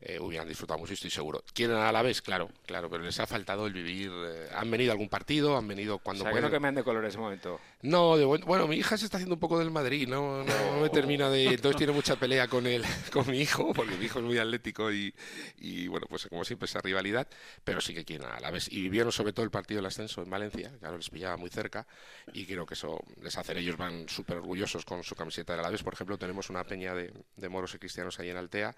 eh, 0.00 0.20
hubieran 0.20 0.46
disfrutado 0.46 0.78
mucho, 0.78 0.92
estoy 0.92 1.10
seguro. 1.10 1.42
¿Quieren 1.54 1.76
a 1.76 1.90
la 1.90 2.02
vez? 2.02 2.20
Claro, 2.20 2.50
claro, 2.66 2.90
pero 2.90 3.02
les 3.02 3.18
ha 3.18 3.26
faltado 3.26 3.66
el 3.66 3.72
vivir. 3.72 4.10
Eh, 4.12 4.48
han 4.54 4.70
venido 4.70 4.90
a 4.90 4.94
algún 4.94 5.08
partido, 5.08 5.56
han 5.56 5.66
venido 5.66 5.98
cuando 5.98 6.22
o 6.22 6.24
sea, 6.24 6.32
pueden. 6.32 6.62
no 6.62 6.72
de 6.72 6.84
color 6.84 7.02
en 7.02 7.08
ese 7.08 7.18
momento. 7.18 7.58
No, 7.82 8.16
bueno, 8.40 8.66
mi 8.66 8.76
hija 8.76 8.98
se 8.98 9.06
está 9.06 9.16
haciendo 9.16 9.36
un 9.36 9.40
poco 9.40 9.58
del 9.58 9.70
Madrid, 9.70 10.06
no, 10.06 10.44
no, 10.44 10.80
me 10.80 10.90
termina 10.90 11.30
de. 11.30 11.46
Entonces 11.46 11.78
tiene 11.78 11.92
mucha 11.94 12.16
pelea 12.16 12.46
con 12.46 12.66
él, 12.66 12.84
con 13.12 13.30
mi 13.30 13.40
hijo, 13.40 13.72
porque 13.72 13.96
mi 13.96 14.04
hijo 14.04 14.18
es 14.18 14.24
muy 14.24 14.38
atlético 14.38 14.92
y, 14.92 15.14
y 15.58 15.88
bueno, 15.88 16.06
pues 16.10 16.26
como 16.26 16.44
siempre 16.44 16.66
esa 16.66 16.80
rivalidad, 16.80 17.26
pero 17.64 17.80
sí 17.80 17.94
que 17.94 18.04
quieren 18.04 18.28
a 18.28 18.38
la 18.38 18.50
vez. 18.50 18.70
Y 18.70 18.82
vivieron 18.82 19.12
sobre 19.12 19.32
todo 19.32 19.44
el 19.44 19.50
partido 19.50 19.78
del 19.78 19.86
ascenso 19.86 20.22
en 20.22 20.28
Valencia, 20.28 20.72
claro, 20.78 20.98
les 20.98 21.08
pillaba 21.08 21.38
muy 21.38 21.48
cerca 21.48 21.86
y 22.34 22.44
creo 22.44 22.66
que 22.66 22.74
eso 22.74 23.02
les 23.22 23.36
hace. 23.38 23.58
Ellos 23.58 23.78
van 23.78 24.08
súper 24.08 24.36
orgullosos 24.36 24.84
con 24.84 25.02
su 25.02 25.14
camiseta 25.14 25.56
de 25.56 25.62
la 25.62 25.70
vez. 25.70 25.82
Por 25.82 25.94
ejemplo, 25.94 26.18
tenemos 26.18 26.50
una 26.50 26.64
peña 26.64 26.94
de, 26.94 27.14
de 27.36 27.48
moros 27.48 27.74
y 27.74 27.78
cristianos 27.78 28.20
ahí 28.20 28.28
en 28.28 28.36
Altea 28.36 28.74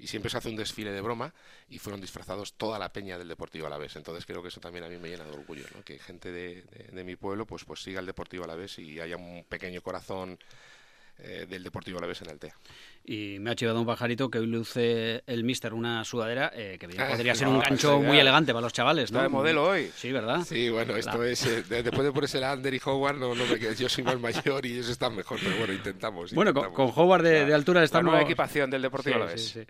y 0.00 0.06
siempre 0.06 0.30
se 0.30 0.38
hace 0.38 0.48
un 0.48 0.56
desfile 0.56 0.92
de 0.92 1.00
broma 1.00 1.32
y 1.68 1.78
fueron 1.78 2.00
disfrazados 2.00 2.54
toda 2.54 2.78
la 2.78 2.92
peña 2.92 3.18
del 3.18 3.28
Deportivo 3.28 3.66
Alavés. 3.66 3.96
Entonces 3.96 4.24
creo 4.24 4.42
que 4.42 4.48
eso 4.48 4.60
también 4.60 4.84
a 4.84 4.88
mí 4.88 4.96
me 4.96 5.08
llena 5.08 5.24
de 5.24 5.32
orgullo, 5.32 5.66
¿no? 5.74 5.84
que 5.84 5.98
gente 5.98 6.32
de, 6.32 6.64
de, 6.92 7.04
mi 7.04 7.16
pueblo 7.16 7.46
pues, 7.46 7.64
pues 7.64 7.82
siga 7.82 8.00
el 8.00 8.06
Deportivo 8.06 8.44
Alavés 8.44 8.78
y 8.78 8.98
haya 9.00 9.16
un 9.16 9.44
pequeño 9.48 9.82
corazón 9.82 10.38
eh, 11.18 11.46
del 11.48 11.62
Deportivo 11.62 11.98
Alavés 11.98 12.22
en 12.22 12.30
el 12.30 12.38
TEA. 12.38 12.56
Y 13.04 13.38
me 13.40 13.50
ha 13.50 13.54
chivado 13.54 13.80
un 13.80 13.86
pajarito 13.86 14.30
que 14.30 14.38
hoy 14.38 14.46
luce 14.46 15.22
el 15.26 15.42
Mister 15.42 15.74
una 15.74 16.04
sudadera 16.04 16.52
eh, 16.54 16.76
que 16.78 16.88
podría 16.88 17.34
ser 17.34 17.48
un 17.48 17.58
gancho 17.58 18.00
muy 18.00 18.18
elegante 18.18 18.52
para 18.52 18.62
los 18.62 18.72
chavales. 18.72 19.10
¿no? 19.10 19.22
de 19.22 19.28
modelo 19.28 19.68
hoy. 19.68 19.90
Sí, 19.96 20.12
¿verdad? 20.12 20.44
Sí, 20.44 20.68
bueno, 20.68 20.94
esto 20.96 21.24
es. 21.24 21.44
Eh, 21.46 21.62
después 21.68 22.04
de 22.04 22.12
ponerse 22.12 22.38
el 22.38 22.44
Ander 22.44 22.74
y 22.74 22.80
Howard, 22.84 23.16
no, 23.18 23.34
no 23.34 23.44
me 23.46 23.74
yo 23.74 23.88
soy 23.88 24.04
más 24.04 24.20
mayor 24.20 24.66
y 24.66 24.74
ellos 24.74 24.88
están 24.88 25.16
mejor, 25.16 25.38
pero 25.42 25.56
bueno, 25.56 25.72
intentamos. 25.72 26.34
Bueno, 26.34 26.52
con, 26.54 26.92
Howard 26.94 27.22
de, 27.22 27.54
altura 27.54 27.82
estamos. 27.82 28.06
La 28.06 28.10
nueva 28.12 28.24
equipación 28.24 28.70
del 28.70 28.82
Deportivo 28.82 29.16
Alavés. 29.16 29.48
Sí, 29.48 29.60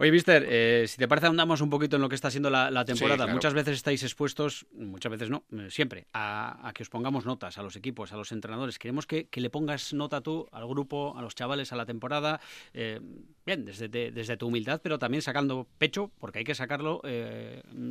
Oye, 0.00 0.12
Mister, 0.12 0.46
eh, 0.48 0.84
si 0.86 0.96
te 0.96 1.08
parece, 1.08 1.26
andamos 1.26 1.60
un 1.60 1.70
poquito 1.70 1.96
en 1.96 2.02
lo 2.02 2.08
que 2.08 2.14
está 2.14 2.30
siendo 2.30 2.50
la, 2.50 2.84
temporada. 2.84 3.26
Muchas 3.26 3.52
veces 3.52 3.74
estáis 3.74 4.04
expuestos, 4.04 4.64
muchas 4.72 5.10
veces 5.10 5.28
no, 5.28 5.42
eh, 5.50 5.66
siempre, 5.70 6.06
a, 6.12 6.70
que 6.72 6.84
os 6.84 6.88
pongamos 6.88 7.26
notas 7.26 7.58
a 7.58 7.64
los 7.64 7.74
equipos, 7.74 8.12
a 8.12 8.16
los 8.16 8.30
entrenadores. 8.30 8.78
Queremos 8.78 9.06
que, 9.06 9.28
le 9.32 9.50
pongas 9.50 9.92
nota 9.94 10.20
tú 10.20 10.46
al 10.52 10.68
grupo, 10.68 11.18
a 11.18 11.22
los 11.22 11.34
chavales, 11.34 11.72
a 11.72 11.76
la 11.76 11.84
temporada. 11.84 12.40
Eh, 12.74 13.00
bien, 13.44 13.64
desde, 13.64 13.88
desde 13.88 14.36
tu 14.36 14.46
humildad, 14.46 14.80
pero 14.80 15.00
también 15.00 15.20
sacando 15.20 15.66
pecho, 15.78 16.12
porque 16.20 16.38
hay 16.38 16.44
que 16.44 16.54
sacarlo 16.54 17.02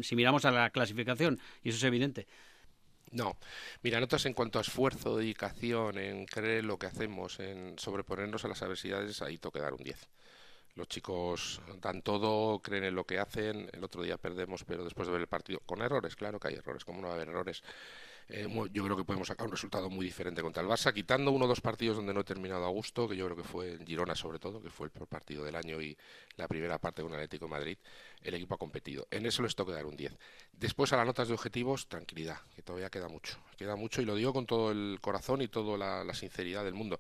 si 0.02 0.16
miramos 0.16 0.46
a 0.46 0.52
la 0.52 0.70
clasificación, 0.70 1.38
y 1.62 1.70
eso 1.70 1.78
es 1.78 1.84
evidente. 1.84 2.26
No, 3.12 3.38
mira, 3.84 4.00
notas 4.00 4.26
en 4.26 4.34
cuanto 4.34 4.60
a 4.60 4.62
esfuerzo, 4.62 5.18
dedicación, 5.18 5.98
en 5.98 6.26
creer 6.26 6.64
lo 6.64 6.80
que 6.80 6.86
hacemos, 6.86 7.42
en 7.42 7.78
sobreponernos 7.78 8.46
a 8.46 8.48
las 8.48 8.62
adversidades, 8.62 9.22
ahí 9.22 9.38
toca 9.38 9.60
dar 9.60 9.74
un 9.74 9.84
10. 9.84 10.08
Los 10.78 10.88
chicos 10.88 11.60
dan 11.82 12.04
todo, 12.04 12.60
creen 12.60 12.84
en 12.84 12.94
lo 12.94 13.04
que 13.04 13.18
hacen. 13.18 13.68
El 13.74 13.84
otro 13.84 14.04
día 14.04 14.20
perdemos, 14.20 14.64
pero 14.64 14.84
después 14.84 15.08
de 15.08 15.12
ver 15.12 15.22
el 15.22 15.28
partido, 15.28 15.60
con 15.66 15.82
errores, 15.82 16.16
claro 16.16 16.40
que 16.40 16.50
hay 16.50 16.54
errores, 16.54 16.86
¿cómo 16.86 17.02
no 17.02 17.08
va 17.08 17.14
a 17.14 17.16
haber 17.16 17.30
errores? 17.30 17.64
Eh, 18.30 18.48
yo 18.72 18.84
creo 18.84 18.96
que 18.96 19.04
podemos 19.04 19.28
sacar 19.28 19.48
un 19.48 19.54
resultado 19.54 19.90
muy 19.90 20.06
diferente 20.06 20.44
contra 20.44 20.62
el 20.62 20.70
Barça, 20.70 20.94
quitando 20.94 21.32
uno 21.32 21.46
o 21.46 21.48
dos 21.48 21.62
partidos 21.62 21.98
donde 21.98 22.14
no 22.14 22.20
he 22.20 22.24
terminado 22.24 22.64
a 22.64 22.70
gusto, 22.70 23.08
que 23.08 23.16
yo 23.16 23.26
creo 23.26 23.38
que 23.38 23.44
fue 23.44 23.74
en 23.74 23.88
Girona 23.88 24.14
sobre 24.14 24.38
todo, 24.38 24.62
que 24.62 24.70
fue 24.70 24.86
el 24.86 24.92
peor 24.92 25.08
partido 25.08 25.44
del 25.44 25.56
año 25.56 25.82
y 25.82 25.98
la 26.36 26.48
primera 26.48 26.78
parte 26.78 27.02
con 27.02 27.12
Atlético 27.12 27.46
de 27.46 27.52
Madrid, 27.52 27.78
el 28.22 28.36
equipo 28.36 28.54
ha 28.54 28.60
competido. 28.60 29.08
En 29.10 29.26
eso 29.26 29.42
les 29.42 29.56
toca 29.56 29.72
dar 29.72 29.88
un 29.88 29.96
10. 29.96 30.16
Después 30.52 30.94
a 30.94 30.98
las 30.98 31.08
notas 31.08 31.28
de 31.28 31.34
objetivos, 31.34 31.88
tranquilidad, 31.88 32.38
que 32.56 32.62
todavía 32.62 32.92
queda 32.92 33.08
mucho. 33.08 33.40
Queda 33.58 33.76
mucho 33.76 34.04
y 34.04 34.06
lo 34.06 34.14
digo 34.14 34.32
con 34.32 34.46
todo 34.46 34.72
el 34.72 35.00
corazón 35.02 35.42
y 35.42 35.48
toda 35.48 36.04
la 36.06 36.14
sinceridad 36.14 36.64
del 36.66 36.76
mundo. 36.76 37.00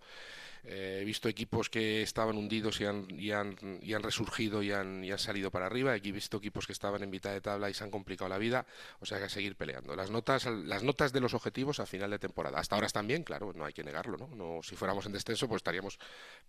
Eh, 0.64 1.00
he 1.02 1.06
visto 1.06 1.30
equipos 1.30 1.70
que 1.70 2.02
estaban 2.02 2.38
hundidos 2.38 2.82
y 2.82 2.86
han, 2.86 3.08
y 3.10 3.32
han, 3.32 3.56
y 3.82 3.94
han 3.94 4.04
resurgido 4.04 4.62
y 4.64 4.72
han, 4.72 5.04
y 5.04 5.12
han, 5.12 5.20
salido 5.20 5.52
para 5.52 5.66
arriba. 5.66 5.96
He 5.96 6.00
visto 6.00 6.38
equipos 6.38 6.66
que 6.66 6.74
estaban 6.74 7.04
en 7.04 7.10
mitad 7.10 7.32
de 7.32 7.42
tabla 7.42 7.70
y 7.70 7.74
se 7.74 7.84
han 7.84 7.92
complicado 7.92 8.30
la 8.30 8.38
vida. 8.38 8.66
O 9.00 9.06
sea 9.06 9.18
que 9.20 9.28
que 9.28 9.30
seguir 9.30 9.56
peleando. 9.56 9.96
Las 9.96 10.12
notas, 10.12 10.46
las 10.46 10.84
notas 10.84 11.12
de 11.12 11.20
los 11.20 11.34
objetivos 11.34 11.80
a 11.80 11.86
final 11.86 12.10
de 12.12 12.20
temporada. 12.20 12.60
Hasta 12.60 12.76
ahora 12.76 12.88
están 12.88 13.08
bien, 13.08 13.24
claro, 13.24 13.54
no 13.54 13.66
hay 13.66 13.74
que 13.74 13.84
negarlo. 13.84 14.18
¿no? 14.18 14.28
no 14.36 14.64
si 14.64 14.76
fuéramos 14.76 15.06
en 15.06 15.12
descenso, 15.12 15.48
pues 15.48 15.60
estaríamos 15.60 16.00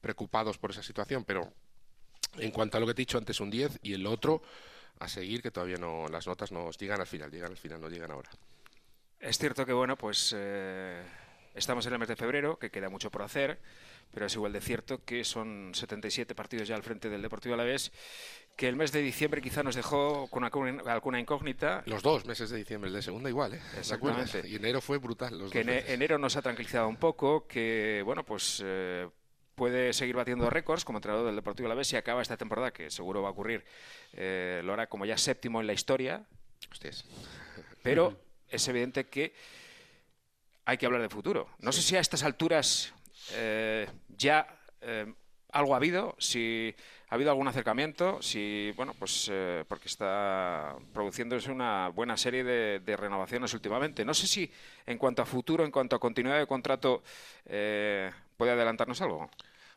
preocupados 0.00 0.58
por 0.58 0.70
esa 0.70 0.82
situación. 0.82 1.24
Pero 1.24 1.52
en 2.36 2.50
cuanto 2.50 2.76
a 2.76 2.80
lo 2.80 2.86
que 2.86 2.94
te 2.94 3.02
he 3.02 3.04
dicho 3.04 3.18
antes, 3.18 3.40
un 3.40 3.50
10 3.50 3.80
y 3.82 3.94
el 3.94 4.06
otro 4.06 4.42
a 5.00 5.08
seguir, 5.08 5.42
que 5.42 5.50
todavía 5.50 5.76
no 5.76 6.08
las 6.08 6.26
notas 6.26 6.52
nos 6.52 6.76
llegan 6.76 7.00
al 7.00 7.06
final, 7.06 7.30
llegan 7.30 7.52
al 7.52 7.56
final, 7.56 7.80
no 7.80 7.88
llegan 7.88 8.10
ahora. 8.10 8.30
Es 9.20 9.38
cierto 9.38 9.66
que, 9.66 9.72
bueno, 9.72 9.96
pues 9.96 10.34
eh, 10.36 11.02
estamos 11.54 11.86
en 11.86 11.92
el 11.92 11.98
mes 11.98 12.08
de 12.08 12.16
febrero, 12.16 12.58
que 12.58 12.70
queda 12.70 12.88
mucho 12.88 13.10
por 13.10 13.22
hacer 13.22 13.58
pero 14.12 14.26
es 14.26 14.34
igual 14.34 14.52
de 14.52 14.60
cierto 14.60 15.04
que 15.04 15.24
son 15.24 15.70
77 15.74 16.34
partidos 16.34 16.68
ya 16.68 16.76
al 16.76 16.82
frente 16.82 17.08
del 17.08 17.22
Deportivo 17.22 17.54
Alavés, 17.54 17.92
que 18.56 18.68
el 18.68 18.76
mes 18.76 18.90
de 18.90 19.00
diciembre 19.00 19.40
quizá 19.40 19.62
nos 19.62 19.76
dejó 19.76 20.26
con 20.28 20.44
alguna 20.44 21.20
incógnita. 21.20 21.82
Los 21.86 22.02
dos 22.02 22.26
meses 22.26 22.50
de 22.50 22.56
diciembre, 22.56 22.88
el 22.88 22.94
de 22.94 23.02
segunda 23.02 23.28
igual, 23.28 23.54
¿eh? 23.54 23.60
Exactamente. 23.78 24.42
Y 24.48 24.56
enero 24.56 24.80
fue 24.80 24.98
brutal. 24.98 25.38
Los 25.38 25.52
que 25.52 25.60
enero 25.60 26.18
nos 26.18 26.36
ha 26.36 26.42
tranquilizado 26.42 26.88
un 26.88 26.96
poco, 26.96 27.46
que 27.46 28.02
bueno, 28.04 28.24
pues 28.24 28.60
eh, 28.64 29.08
puede 29.54 29.92
seguir 29.92 30.16
batiendo 30.16 30.48
récords 30.50 30.84
como 30.84 30.98
entrenador 30.98 31.26
del 31.26 31.36
Deportivo 31.36 31.66
Alavés 31.66 31.92
y 31.92 31.96
acaba 31.96 32.22
esta 32.22 32.36
temporada, 32.36 32.72
que 32.72 32.90
seguro 32.90 33.22
va 33.22 33.28
a 33.28 33.32
ocurrir, 33.32 33.64
eh, 34.12 34.62
lo 34.64 34.72
hará 34.72 34.88
como 34.88 35.04
ya 35.04 35.18
séptimo 35.18 35.60
en 35.60 35.66
la 35.66 35.72
historia. 35.72 36.24
Hostias. 36.70 37.04
Pero 37.82 38.18
es 38.48 38.66
evidente 38.68 39.06
que 39.06 39.34
hay 40.64 40.78
que 40.78 40.86
hablar 40.86 41.00
de 41.00 41.08
futuro. 41.08 41.48
No 41.60 41.72
sé 41.72 41.82
si 41.82 41.96
a 41.96 42.00
estas 42.00 42.22
alturas 42.22 42.92
eh, 43.32 43.88
ya 44.08 44.46
eh, 44.80 45.12
algo 45.52 45.74
ha 45.74 45.76
habido, 45.76 46.14
si 46.18 46.74
ha 47.08 47.14
habido 47.14 47.30
algún 47.30 47.48
acercamiento, 47.48 48.20
si, 48.20 48.72
bueno, 48.76 48.94
pues 48.98 49.28
eh, 49.32 49.64
porque 49.66 49.88
está 49.88 50.76
produciéndose 50.92 51.50
una 51.50 51.88
buena 51.88 52.16
serie 52.16 52.44
de, 52.44 52.96
renovaciones 52.96 53.54
últimamente. 53.54 54.04
No 54.04 54.14
sé 54.14 54.26
si 54.26 54.50
en 54.86 54.98
cuanto 54.98 55.22
a 55.22 55.26
futuro, 55.26 55.64
en 55.64 55.70
cuanto 55.70 55.96
a 55.96 56.00
continuidad 56.00 56.38
de 56.38 56.46
contrato, 56.46 57.02
puede 57.44 58.52
adelantarnos 58.52 59.00
algo. 59.00 59.30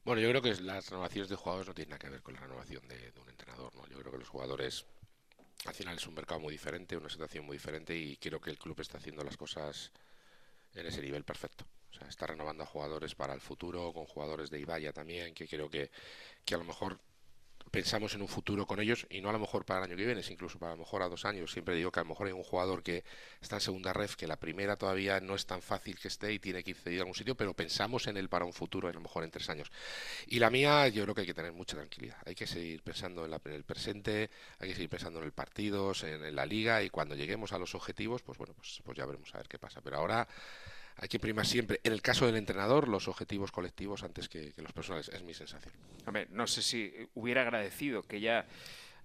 Bueno, 0.03 0.19
yo 0.19 0.29
creo 0.29 0.41
que 0.41 0.55
las 0.61 0.89
renovaciones 0.89 1.29
de 1.29 1.35
jugadores 1.35 1.67
no 1.67 1.73
tienen 1.73 1.91
nada 1.91 1.99
que 1.99 2.09
ver 2.09 2.21
con 2.21 2.33
la 2.33 2.41
renovación 2.41 2.87
de, 2.87 3.13
un 3.21 3.29
entrenador. 3.29 3.73
¿no? 3.75 3.87
Yo 3.87 3.99
creo 3.99 4.11
que 4.11 4.17
los 4.17 4.29
jugadores, 4.29 4.85
al 5.65 5.75
final 5.75 5.95
es 5.95 6.07
un 6.07 6.15
mercado 6.15 6.39
muy 6.39 6.51
diferente, 6.51 6.97
una 6.97 7.09
situación 7.09 7.45
muy 7.45 7.57
diferente 7.57 7.95
y 7.95 8.17
creo 8.17 8.41
que 8.41 8.49
el 8.49 8.57
club 8.57 8.79
está 8.81 8.97
haciendo 8.97 9.23
las 9.23 9.37
cosas 9.37 9.91
en 10.73 10.85
ese 10.87 11.01
nivel 11.01 11.23
perfecto. 11.23 11.65
O 11.91 11.93
sea, 11.93 12.07
está 12.07 12.27
renovando 12.27 12.63
a 12.63 12.65
jugadores 12.65 13.15
para 13.15 13.33
el 13.33 13.41
futuro, 13.41 13.93
con 13.93 14.05
jugadores 14.05 14.49
de 14.49 14.59
Ibaya 14.59 14.93
también, 14.93 15.33
que 15.33 15.47
creo 15.47 15.69
que, 15.69 15.91
que 16.45 16.55
a 16.55 16.57
lo 16.57 16.63
mejor 16.63 16.99
pensamos 17.71 18.13
en 18.15 18.21
un 18.21 18.27
futuro 18.27 18.67
con 18.67 18.79
ellos 18.81 19.07
y 19.09 19.21
no 19.21 19.29
a 19.29 19.31
lo 19.31 19.39
mejor 19.39 19.65
para 19.65 19.79
el 19.79 19.85
año 19.85 19.95
que 19.95 20.05
viene, 20.05 20.21
incluso 20.29 20.59
para 20.59 20.73
a 20.73 20.75
lo 20.75 20.81
mejor 20.81 21.01
a 21.03 21.07
dos 21.07 21.23
años. 21.25 21.51
Siempre 21.51 21.75
digo 21.75 21.91
que 21.91 22.01
a 22.01 22.03
lo 22.03 22.09
mejor 22.09 22.27
hay 22.27 22.33
un 22.33 22.43
jugador 22.43 22.83
que 22.83 23.03
está 23.39 23.55
en 23.55 23.61
segunda 23.61 23.93
ref, 23.93 24.15
que 24.15 24.27
la 24.27 24.37
primera 24.37 24.75
todavía 24.75 25.19
no 25.21 25.35
es 25.35 25.45
tan 25.45 25.61
fácil 25.61 25.97
que 25.97 26.09
esté 26.09 26.33
y 26.33 26.39
tiene 26.39 26.63
que 26.63 26.71
ir 26.71 26.77
cedido 26.77 27.01
a 27.01 27.03
algún 27.03 27.15
sitio, 27.15 27.35
pero 27.35 27.53
pensamos 27.53 28.07
en 28.07 28.17
él 28.17 28.27
para 28.27 28.45
un 28.45 28.53
futuro, 28.53 28.89
a 28.89 28.93
lo 28.93 28.99
mejor 28.99 29.23
en 29.23 29.31
tres 29.31 29.49
años. 29.49 29.71
Y 30.27 30.39
la 30.39 30.49
mía, 30.49 30.87
yo 30.89 31.03
creo 31.03 31.15
que 31.15 31.21
hay 31.21 31.27
que 31.27 31.33
tener 31.33 31.53
mucha 31.53 31.77
tranquilidad. 31.77 32.17
Hay 32.25 32.35
que 32.35 32.45
seguir 32.45 32.83
pensando 32.83 33.25
en, 33.25 33.53
el 33.53 33.63
presente, 33.63 34.29
hay 34.59 34.67
que 34.67 34.75
seguir 34.75 34.89
pensando 34.89 35.19
en 35.19 35.25
el 35.25 35.31
partido, 35.31 35.93
en, 36.03 36.25
en, 36.25 36.35
la 36.35 36.45
liga 36.45 36.83
y 36.83 36.89
cuando 36.89 37.15
lleguemos 37.15 37.53
a 37.53 37.57
los 37.57 37.73
objetivos, 37.73 38.21
pues 38.21 38.37
bueno, 38.37 38.53
pues, 38.53 38.81
pues 38.83 38.97
ya 38.97 39.05
veremos 39.05 39.33
a 39.33 39.37
ver 39.37 39.47
qué 39.47 39.57
pasa. 39.57 39.81
Pero 39.81 39.97
ahora 39.97 40.27
hay 41.01 41.07
que 41.07 41.19
primar 41.19 41.47
siempre, 41.47 41.81
en 41.83 41.93
el 41.93 42.01
caso 42.03 42.27
del 42.27 42.35
entrenador, 42.35 42.87
los 42.87 43.07
objetivos 43.07 43.51
colectivos 43.51 44.03
antes 44.03 44.29
que, 44.29 44.53
los 44.57 44.71
personales. 44.71 45.09
Es 45.09 45.23
mi 45.23 45.33
sensación. 45.33 45.73
no 46.29 46.45
sé 46.45 46.61
si 46.61 46.93
hubiera 47.15 47.41
agradecido 47.41 48.03
que 48.03 48.21
ya 48.21 48.45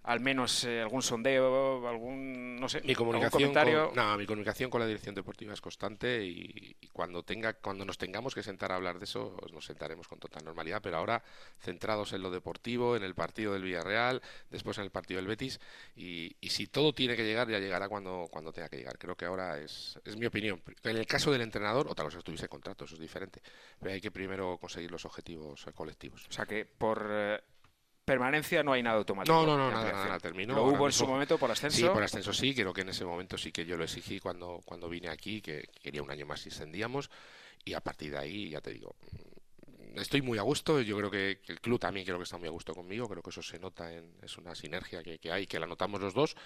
al 0.07 0.21
menos 0.21 0.63
eh, 0.63 0.81
algún 0.81 1.03
sondeo, 1.03 1.87
algún, 1.89 2.61
no 2.61 2.69
sé, 2.69 2.81
mi 2.83 2.95
comunicación 2.95 3.53
comentario. 3.53 3.93
Con, 3.93 4.19
mi 4.19 4.25
comunicación 4.25 4.71
con 4.71 4.81
la 4.81 4.87
dirección 4.87 5.17
deportiva 5.17 5.53
es 5.53 5.61
constante 5.61 6.25
y, 6.25 6.77
cuando 6.93 7.25
tenga, 7.25 7.55
cuando 7.55 7.85
nos 7.85 7.99
tengamos 7.99 8.33
que 8.33 8.45
sentar 8.45 8.71
a 8.71 8.77
hablar 8.77 9.01
de 9.01 9.05
eso, 9.05 9.37
nos 9.53 9.67
sentaremos 9.67 10.07
con 10.07 10.21
total 10.21 10.45
normalidad. 10.45 10.81
Pero 10.81 10.99
ahora 10.99 11.25
centrados 11.59 12.13
en 12.13 12.23
lo 12.23 12.31
deportivo, 12.31 12.95
en 12.95 13.03
el 13.03 13.17
partido 13.17 13.53
del 13.53 13.65
Villarreal, 13.65 14.23
después 14.49 14.79
en 14.79 14.85
el 14.85 14.91
partido 14.91 15.19
del 15.19 15.27
Betis 15.27 15.59
y, 15.97 16.37
si 16.49 16.69
todo 16.69 16.95
tiene 16.95 17.17
que 17.17 17.25
llegar, 17.25 17.51
ya 17.51 17.59
llegará 17.59 17.89
cuando, 17.89 18.29
cuando 18.31 18.53
tenga 18.53 18.69
que 18.69 18.77
llegar. 18.77 18.99
Creo 18.99 19.17
que 19.17 19.25
ahora 19.25 19.59
es, 19.59 19.99
es 20.05 20.17
mi 20.17 20.27
opinión. 20.27 20.63
En 20.85 20.97
el 20.97 21.07
caso 21.07 21.33
del 21.33 21.43
entrenador, 21.43 21.89
otra 21.89 22.05
cosa 22.05 22.19
estuviese 22.19 22.49
contrato, 22.49 22.85
eso 22.85 22.95
es 22.95 23.01
diferente. 23.01 23.43
Pero 23.81 23.93
hay 23.93 24.01
que 24.01 24.13
primero 24.13 24.57
conseguir 24.59 24.93
los 24.93 25.05
objetivos 25.05 25.67
colectivos. 25.75 26.27
O 26.29 26.33
sea 26.33 26.47
que 26.47 26.65
por 26.65 27.09
eh, 27.11 27.41
permanencia 28.07 28.63
no 28.63 28.73
hay 28.73 28.83
nada 28.83 28.97
automático. 28.97 29.35
No, 29.35 29.45
no, 29.45 29.59
no, 29.59 29.71
nada, 29.71 29.93
nada, 29.93 30.19
terminó. 30.21 30.55
Lo 30.55 30.65
hubo 30.65 30.87
en 30.87 30.93
su 30.93 31.07
momento 31.07 31.37
por 31.37 31.51
ascenso. 31.51 31.77
Sí, 31.77 31.85
por 31.85 32.03
ascenso 32.03 32.33
sí, 32.33 32.55
creo 32.55 32.73
que 32.73 32.83
en 32.83 32.89
ese 32.89 33.05
momento 33.05 33.37
sí 33.37 33.53
que 33.53 33.67
yo 33.67 33.77
lo 33.77 33.85
exigí 33.85 34.21
cuando, 34.21 34.63
cuando 34.65 34.89
vine 34.89 35.09
aquí, 35.09 35.43
que 35.43 35.69
quería 35.83 36.03
un 36.03 36.11
año 36.11 36.25
más 36.25 36.41
si 36.41 36.49
ascendíamos, 36.49 37.11
y 37.65 37.75
a 37.75 37.81
partir 37.81 38.13
de 38.13 38.19
ahí, 38.19 38.51
ya 38.51 38.61
te 38.61 38.73
digo, 38.73 38.95
mm, 39.67 39.99
estoy 39.99 40.23
muy 40.23 40.39
a 40.39 40.43
gusto, 40.43 40.81
yo 40.81 40.97
creo 40.97 41.11
que, 41.11 41.41
el 41.49 41.61
club 41.61 41.81
también 41.81 42.07
creo 42.07 42.17
que 42.17 42.25
está 42.25 42.39
muy 42.39 42.47
a 42.47 42.53
gusto 42.53 42.75
conmigo, 42.75 43.09
creo 43.09 43.23
que 43.23 43.31
eso 43.31 43.43
se 43.43 43.59
nota, 43.59 43.93
en, 43.93 44.15
es 44.23 44.39
una 44.39 44.55
sinergia 44.55 45.03
que, 45.03 45.19
que 45.19 45.33
hay, 45.33 45.49
que 45.49 45.59
la 45.59 45.67
notamos 45.67 46.01
los 46.01 46.15
dos, 46.15 46.37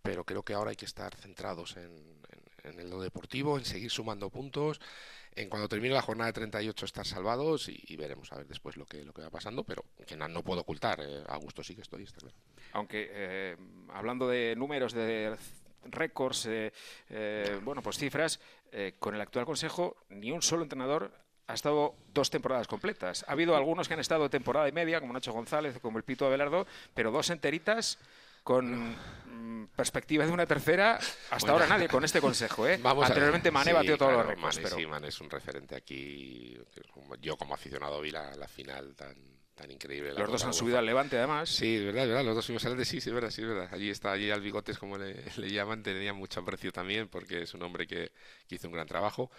pero 0.00 0.24
creo 0.24 0.42
que 0.42 0.54
ahora 0.54 0.70
hay 0.70 0.76
que 0.76 0.86
estar 0.86 1.14
centrados 1.14 1.76
en, 1.76 2.22
en, 2.64 2.80
en 2.80 2.90
lo 2.90 3.02
deportivo, 3.02 3.58
en 3.58 3.66
seguir 3.66 3.90
sumando 3.90 4.30
puntos, 4.30 4.80
en 5.34 5.48
cuando 5.48 5.68
termine 5.68 5.94
la 5.94 6.02
jornada 6.02 6.28
de 6.28 6.34
38 6.34 6.84
estar 6.84 7.06
salvados 7.06 7.68
y, 7.68 7.96
veremos 7.96 8.32
a 8.32 8.36
ver 8.36 8.46
después 8.46 8.76
lo 8.76 8.84
que, 8.86 9.04
lo 9.04 9.12
que 9.12 9.22
va 9.22 9.30
pasando, 9.30 9.64
pero 9.64 9.84
que 10.06 10.16
no, 10.16 10.42
puedo 10.42 10.62
ocultar, 10.62 11.00
eh, 11.00 11.22
a 11.26 11.36
gusto 11.36 11.62
sí 11.62 11.74
que 11.74 11.82
estoy, 11.82 12.04
está 12.04 12.20
claro. 12.20 12.36
Aunque 12.72 13.10
eh, 13.12 13.56
hablando 13.92 14.28
de 14.28 14.54
números, 14.56 14.92
de 14.92 15.36
récords, 15.84 16.46
eh, 16.48 16.72
bueno, 17.62 17.82
pues 17.82 17.98
cifras, 17.98 18.40
con 18.98 19.14
el 19.14 19.20
actual 19.20 19.44
consejo 19.44 19.96
ni 20.08 20.30
un 20.30 20.40
solo 20.40 20.62
entrenador 20.62 21.12
ha 21.46 21.54
estado 21.54 21.94
dos 22.14 22.30
temporadas 22.30 22.66
completas. 22.66 23.24
Ha 23.28 23.32
habido 23.32 23.56
algunos 23.56 23.88
que 23.88 23.94
han 23.94 24.00
estado 24.00 24.30
temporada 24.30 24.68
y 24.68 24.72
media, 24.72 25.00
como 25.00 25.12
Nacho 25.12 25.32
González, 25.32 25.78
como 25.80 25.98
el 25.98 26.04
Pito 26.04 26.26
Abelardo, 26.26 26.66
pero 26.94 27.10
dos 27.10 27.30
enteritas 27.30 27.98
con 28.42 28.94
perspectiva 29.68 30.26
de 30.26 30.32
una 30.32 30.46
tercera, 30.46 30.98
hasta 31.30 31.52
ahora 31.52 31.66
nadie 31.66 31.88
con 31.88 32.04
este 32.04 32.20
consejo. 32.20 32.66
¿eh? 32.66 32.80
Anteriormente 33.02 33.50
Mané 33.50 33.72
batió 33.72 33.96
todos 33.96 34.12
los 34.12 34.26
récords. 34.26 34.58
pero... 34.62 34.76
Sí, 34.76 34.86
Mané 34.86 35.08
es 35.08 35.20
un 35.20 35.30
referente 35.30 35.74
aquí. 35.74 36.56
Yo 37.20 37.36
como 37.36 37.54
aficionado 37.54 38.00
vi 38.00 38.10
la, 38.10 38.48
final 38.48 38.94
tan, 38.94 39.16
tan 39.54 39.70
increíble. 39.70 40.12
Los 40.14 40.30
dos 40.30 40.44
han 40.44 40.54
subido 40.54 40.78
al 40.78 40.86
Levante, 40.86 41.18
además. 41.18 41.48
Sí, 41.48 41.76
es 41.76 41.84
verdad, 41.84 42.06
verdad. 42.06 42.24
Los 42.24 42.34
dos 42.34 42.44
subimos 42.44 42.64
al 42.64 42.72
Levante, 42.72 42.90
sí, 42.90 43.00
sí, 43.00 43.10
es 43.10 43.14
verdad, 43.14 43.30
sí, 43.30 43.42
es 43.42 43.48
verdad. 43.48 43.68
Allí 43.72 43.90
está, 43.90 44.12
allí 44.12 44.30
al 44.30 44.40
Bigotes, 44.40 44.78
como 44.78 44.98
le, 44.98 45.24
le 45.36 45.50
llaman, 45.50 45.82
tenía 45.82 46.12
mucho 46.12 46.40
aprecio 46.40 46.72
también, 46.72 47.08
porque 47.08 47.42
es 47.42 47.54
un 47.54 47.62
hombre 47.62 47.86
que, 47.86 48.12
que 48.48 48.54
hizo 48.56 48.68
un 48.68 48.74
gran 48.74 48.86
trabajo. 48.86 49.30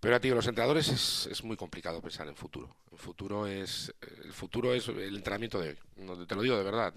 Pero 0.00 0.20
tío, 0.20 0.34
los 0.34 0.46
entrenadores 0.46 0.88
es, 0.88 1.26
es, 1.30 1.42
muy 1.44 1.56
complicado 1.56 2.02
pensar 2.02 2.28
en 2.28 2.36
futuro. 2.36 2.76
El 2.92 2.98
futuro 2.98 3.46
es 3.46 3.92
el 4.22 4.32
futuro 4.32 4.74
es 4.74 4.86
el 4.88 5.16
entrenamiento 5.16 5.58
de 5.58 5.70
hoy. 5.70 6.26
te 6.26 6.34
lo 6.34 6.42
digo 6.42 6.58
de 6.58 6.62
verdad. 6.62 6.92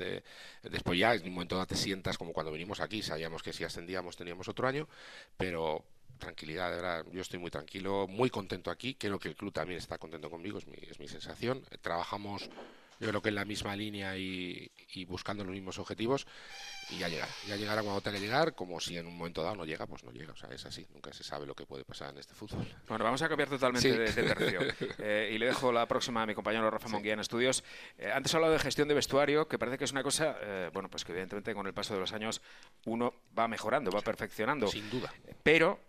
después 0.64 1.00
ya 1.00 1.14
en 1.14 1.24
un 1.24 1.34
momento 1.34 1.56
dado 1.56 1.68
te 1.68 1.76
sientas 1.76 2.18
como 2.18 2.34
cuando 2.34 2.52
vinimos 2.52 2.82
aquí, 2.82 3.02
sabíamos 3.02 3.44
que 3.44 3.54
si 3.54 3.64
ascendíamos 3.64 4.18
teníamos 4.18 4.50
otro 4.50 4.68
año, 4.68 4.90
pero 5.38 5.86
tranquilidad, 6.18 6.70
de 6.70 6.76
verdad. 6.76 7.06
Yo 7.12 7.22
estoy 7.22 7.40
muy 7.40 7.52
tranquilo, 7.52 8.08
muy 8.08 8.30
contento 8.30 8.72
aquí. 8.72 8.96
Creo 8.96 9.20
que 9.20 9.30
el 9.30 9.36
club 9.36 9.54
también 9.54 9.78
está 9.78 9.98
contento 9.98 10.30
conmigo, 10.30 10.58
es 10.58 10.68
mi, 10.68 10.78
es 10.82 11.00
mi 11.00 11.08
sensación. 11.08 11.64
Trabajamos 11.82 12.50
yo 13.00 13.10
creo 13.10 13.22
que 13.22 13.30
en 13.30 13.36
la 13.36 13.46
misma 13.46 13.76
línea 13.76 14.18
y, 14.18 14.72
y 14.94 15.06
buscando 15.06 15.44
los 15.44 15.54
mismos 15.54 15.78
objetivos 15.78 16.26
y 16.90 17.00
ya 17.00 17.10
llegará, 17.10 17.32
ya 17.46 17.56
llegará 17.56 17.82
cuando 17.82 18.02
tenga 18.02 18.18
que 18.18 18.24
llegar, 18.24 18.56
como 18.56 18.80
si 18.80 18.98
en 18.98 19.08
un 19.08 19.18
momento 19.18 19.44
dado 19.44 19.56
no 19.56 19.66
llega, 19.66 19.86
pues 19.88 20.04
no 20.04 20.12
llega, 20.12 20.32
o 20.32 20.36
sea, 20.36 20.50
es 20.50 20.66
así, 20.66 20.86
nunca 20.94 21.12
se 21.12 21.24
sabe 21.24 21.46
lo 21.46 21.54
que 21.54 21.66
puede 21.66 21.84
pasar 21.84 22.12
en 22.12 22.20
este 22.20 22.34
fútbol. 22.34 22.66
Bueno, 22.88 23.04
vamos 23.04 23.22
a 23.22 23.28
cambiar 23.28 23.50
totalmente 23.50 23.98
de, 23.98 24.12
tercio 24.12 24.60
eh, 25.00 25.32
y 25.34 25.38
le 25.38 25.48
dejo 25.48 25.72
la 25.72 25.86
próxima 25.88 26.22
a 26.22 26.26
mi 26.26 26.34
compañero 26.34 26.70
Rafa 26.70 26.88
Monguía 26.88 27.14
en 27.14 27.20
estudios. 27.20 27.64
Eh, 27.98 28.12
antes 28.12 28.34
he 28.34 28.38
hablado 28.38 28.54
de 28.54 28.60
gestión 28.60 28.88
de 28.88 28.94
vestuario, 28.94 29.48
que 29.48 29.60
parece 29.60 29.78
que 29.78 29.84
es 29.84 29.92
una 29.92 30.04
cosa, 30.04 30.38
eh, 30.42 30.70
bueno, 30.72 30.90
pues 30.90 31.04
que 31.04 31.12
evidentemente 31.12 31.54
con 31.54 31.68
el 31.68 31.74
paso 31.74 31.94
de 31.94 32.00
los 32.00 32.14
años 32.14 32.42
uno 32.86 33.14
va 33.38 33.48
mejorando, 33.48 33.92
va 33.92 34.02
perfeccionando. 34.02 34.68
Sin 34.68 34.90
duda. 34.90 35.14
Pero 35.44 35.80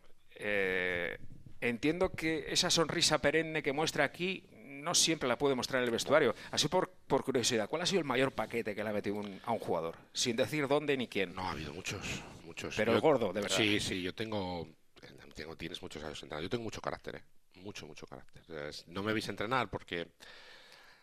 entiendo 1.61 2.11
que 2.11 2.47
esa 2.53 2.71
sonrisa 2.71 3.19
perenne 3.19 3.63
que 3.63 3.73
muestra 3.73 4.05
aquí 4.05 4.45
no 4.89 4.95
siempre 4.95 5.29
la 5.29 5.37
puede 5.37 5.55
mostrar 5.55 5.83
en 5.83 5.87
el 5.87 5.91
vestuario. 5.91 6.35
Así 6.51 6.69
por, 6.69 6.91
por 7.07 7.23
curiosidad, 7.23 7.69
¿cuál 7.69 7.83
ha 7.83 7.87
sido 7.87 8.01
el 8.01 8.07
mayor 8.07 8.33
paquete 8.33 8.75
que 8.75 8.83
le 8.83 8.91
ha 8.91 8.93
metido 8.93 9.21
a 9.45 9.53
un 9.53 9.59
jugador? 9.59 9.97
Sin 10.13 10.35
decir 10.37 10.67
dónde 10.67 10.97
ni 10.97 11.09
quién. 11.09 11.35
No, 11.35 11.43
ha 11.43 11.53
habido 11.53 11.75
muchos, 11.75 12.23
muchos. 12.45 12.75
Pero 12.75 12.93
el 12.93 13.01
gordo, 13.01 13.33
de 13.33 13.43
verdad. 13.43 13.57
Sí, 13.57 13.79
sí, 13.81 14.03
yo 14.03 14.15
tengo, 14.15 14.67
tengo 15.35 15.57
tienes 15.57 15.83
muchos 15.83 16.03
años 16.03 16.23
entrenando. 16.23 16.45
Yo 16.45 16.51
tengo 16.51 16.65
mucho 16.65 16.81
carácter, 16.81 17.17
¿eh? 17.17 17.23
Mucho, 17.57 17.87
mucho 17.87 18.07
carácter. 18.07 18.43
No 18.87 19.03
me 19.03 19.13
veis 19.13 19.29
entrenar 19.29 19.69
porque 19.69 20.07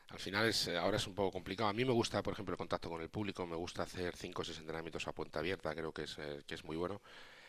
al 0.09 0.19
final 0.19 0.47
es, 0.47 0.67
ahora 0.69 0.97
es 0.97 1.05
un 1.05 1.13
poco 1.13 1.31
complicado. 1.31 1.69
A 1.69 1.73
mí 1.73 1.85
me 1.85 1.91
gusta, 1.91 2.23
por 2.23 2.33
ejemplo, 2.33 2.53
el 2.53 2.57
contacto 2.57 2.89
con 2.89 3.01
el 3.01 3.09
público, 3.09 3.45
me 3.45 3.55
gusta 3.55 3.83
hacer 3.83 4.15
cinco 4.15 4.41
o 4.41 4.45
seis 4.45 4.57
entrenamientos 4.57 5.07
a 5.07 5.11
puerta 5.11 5.39
abierta, 5.39 5.75
creo 5.75 5.91
que 5.91 6.03
es, 6.03 6.17
eh, 6.17 6.41
que 6.47 6.55
es 6.55 6.63
muy 6.63 6.75
bueno 6.75 7.01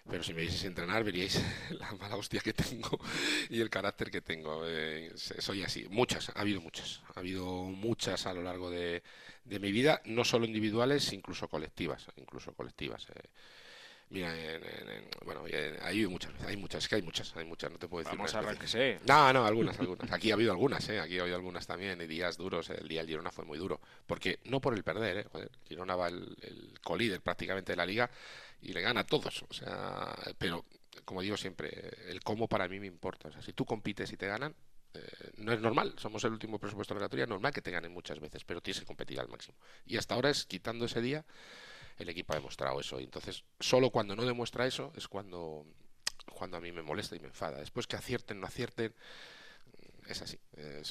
pero 0.09 0.23
si 0.23 0.35
me 0.35 0.43
vieseis 0.43 0.65
entrenar 0.65 1.03
veríais 1.05 1.43
la 1.71 1.93
mala 1.93 2.17
hostia 2.17 2.41
que 2.41 2.53
tengo 2.53 2.99
y 3.51 3.61
el 3.61 3.71
carácter 3.71 4.11
que 4.11 4.21
tengo. 4.21 4.63
Eh, 4.65 5.13
soy 5.17 5.63
así. 5.63 5.87
Muchas, 5.91 6.31
ha 6.31 6.41
habido 6.41 6.61
muchas. 6.61 7.03
Ha 7.15 7.21
habido 7.21 7.45
muchas 7.47 8.27
a 8.27 8.33
lo 8.33 8.43
largo 8.43 8.71
de, 8.71 9.03
mi 9.45 9.73
vida, 9.73 10.01
no 10.05 10.25
solo 10.25 10.45
individuales, 10.45 11.13
incluso 11.13 11.49
colectivas. 11.49 12.07
Incluso 12.17 12.53
colectivas. 12.53 13.07
Eh. 13.15 13.29
Mira, 14.09 14.33
bueno, 15.25 15.43
hay 15.83 16.07
muchas, 16.07 16.31
hay 16.47 16.57
muchas, 16.57 16.85
es 16.85 16.89
que 16.89 16.95
hay 16.95 17.03
muchas, 17.03 17.37
hay 17.37 17.45
muchas, 17.45 17.73
no 17.73 17.79
te 17.79 17.89
puedo 17.89 18.05
decir. 18.05 18.17
Vamos 18.17 18.33
a 18.37 18.67
sé. 18.69 19.01
No, 19.05 19.33
no, 19.33 19.45
algunas, 19.45 19.77
algunas. 19.81 20.13
Aquí 20.13 20.31
ha 20.31 20.35
habido 20.35 20.53
algunas, 20.53 20.89
¿eh? 20.89 21.01
Aquí 21.01 21.19
ha 21.19 21.23
habido 21.23 21.35
algunas 21.35 21.67
también, 21.67 22.01
y 22.01 22.07
días 22.07 22.37
duros. 22.37 22.71
El 22.71 22.87
día 22.87 23.01
del 23.01 23.09
Girona 23.09 23.33
fue 23.33 23.45
muy 23.45 23.59
duro, 23.59 23.81
porque 24.07 24.39
no 24.45 24.61
por 24.61 24.75
el 24.75 24.85
perder, 24.85 25.17
¿eh? 25.19 25.27
Joder, 25.33 25.51
Girona 25.67 25.97
va 25.97 26.07
el, 26.07 26.37
el 26.43 26.79
colíder 26.85 27.21
prácticamente 27.21 27.73
de 27.73 27.77
la 27.77 27.85
liga 27.87 28.09
y 28.61 28.73
le 28.73 28.81
gana 28.81 29.01
a 29.01 29.07
todos. 29.07 29.45
O 29.49 29.53
sea, 29.53 30.15
pero 30.39 30.65
como 31.05 31.23
digo 31.23 31.37
siempre, 31.37 31.71
el 32.09 32.21
cómo 32.23 32.49
para 32.49 32.69
mí 32.69 32.81
me 32.81 32.87
importa. 32.87 33.29
O 33.29 33.33
sea, 33.33 33.43
si 33.43 33.53
tú 33.53 33.65
compites 33.65 34.11
y 34.13 34.17
te 34.17 34.27
ganan, 34.27 34.55
eh, 34.95 35.01
no 35.39 35.53
es 35.53 35.61
normal. 35.61 35.95
Somos 35.99 36.25
el 36.25 36.33
último 36.33 36.59
presupuesto 36.59 36.95
de 36.95 37.01
la 37.01 37.23
es 37.23 37.29
normal 37.29 37.53
que 37.53 37.63
te 37.63 37.71
ganen 37.71 37.93
muchas 37.93 38.21
veces, 38.21 38.45
pero 38.45 38.61
tienes 38.61 38.81
que 38.81 38.87
competir 38.87 39.21
al 39.21 39.29
máximo. 39.29 39.57
Y 39.85 39.97
hasta 39.97 40.15
ahora 40.15 40.31
es 40.31 40.47
quitando 40.47 40.85
ese 40.87 41.01
día, 41.01 41.25
el 41.99 42.09
equipo 42.09 42.33
ha 42.33 42.37
demostrado 42.37 42.81
eso. 42.81 43.01
Y 43.01 43.05
entonces, 43.05 43.45
solo 43.61 43.91
cuando 43.91 44.17
no 44.17 44.25
demuestra 44.25 44.67
eso 44.67 44.93
es 44.97 45.09
cuando, 45.09 45.67
cuando 46.35 46.57
a 46.57 46.61
mí 46.61 46.73
me 46.73 46.83
molesta 46.83 47.17
y 47.17 47.21
me 47.21 47.29
enfada. 47.29 47.59
Después 47.59 47.87
que 47.87 47.97
acierten, 47.97 48.41
no 48.41 48.47
acierten 48.47 48.95
es 50.09 50.23
así. 50.23 50.39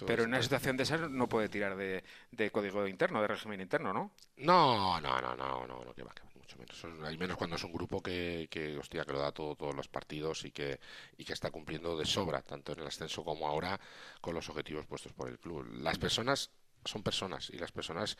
Pero 0.06 0.24
en 0.24 0.30
una 0.30 0.42
situación 0.42 0.78
de 0.78 0.84
esa 0.84 0.98
no 0.98 1.28
puede 1.28 1.50
tirar 1.50 1.76
de, 1.76 2.04
código 2.52 2.88
interno, 2.88 3.22
de 3.22 3.28
régimen 3.28 3.62
interno, 3.62 3.94
¿no? 3.94 4.12
No, 4.38 5.00
no, 5.00 5.22
no, 5.22 5.36
no, 5.36 5.68
no, 5.68 5.84
no 5.86 5.94
que 5.94 6.04
va, 6.04 6.14
mucho 6.46 6.58
menos. 6.58 7.08
Hay 7.08 7.18
menos 7.18 7.38
cuando 7.38 7.56
es 7.56 7.64
un 7.64 7.74
grupo 7.74 8.02
que, 8.02 8.48
que, 8.50 8.80
que 8.90 9.12
lo 9.12 9.20
da 9.20 9.32
todo, 9.32 9.56
todos 9.56 9.76
los 9.76 9.88
partidos 9.88 10.46
y 10.46 10.52
que, 10.52 10.80
y 11.18 11.26
que 11.26 11.34
está 11.34 11.50
cumpliendo 11.52 11.98
de 11.98 12.06
sobra, 12.06 12.42
tanto 12.42 12.74
en 12.74 12.80
el 12.80 12.88
ascenso 12.88 13.24
como 13.24 13.48
ahora, 13.48 13.80
con 14.22 14.36
los 14.36 14.50
objetivos 14.50 14.86
puestos 14.86 15.14
por 15.14 15.30
el 15.30 15.40
club. 15.40 15.66
Las 15.82 15.98
personas 15.98 16.52
son 16.84 17.02
personas 17.02 17.50
y 17.50 17.58
las 17.58 17.72
personas 17.72 18.18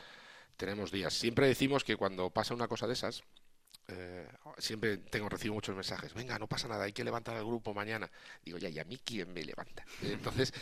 tenemos 0.58 0.92
días. 0.92 1.14
Siempre 1.14 1.48
decimos 1.48 1.84
que 1.84 1.96
cuando 1.96 2.30
pasa 2.32 2.54
una 2.54 2.68
cosa 2.68 2.88
de 2.88 2.94
esas, 2.94 3.24
eh, 3.88 4.28
siempre 4.58 4.98
tengo 4.98 5.30
recibo 5.30 5.56
muchos 5.56 5.76
mensajes. 5.76 6.14
Venga 6.14 6.40
no 6.40 6.48
pasa 6.48 6.68
nada 6.68 6.86
hay 6.86 6.94
que 6.94 7.04
levantar 7.04 7.36
al 7.36 7.46
grupo 7.46 7.74
mañana. 7.74 8.10
Digo 8.44 8.58
ya 8.58 8.70
y 8.70 8.80
a 8.80 8.84
mí 8.84 9.00
quién 9.04 9.32
me 9.34 9.44
levanta 9.44 9.86
entonces 10.02 10.54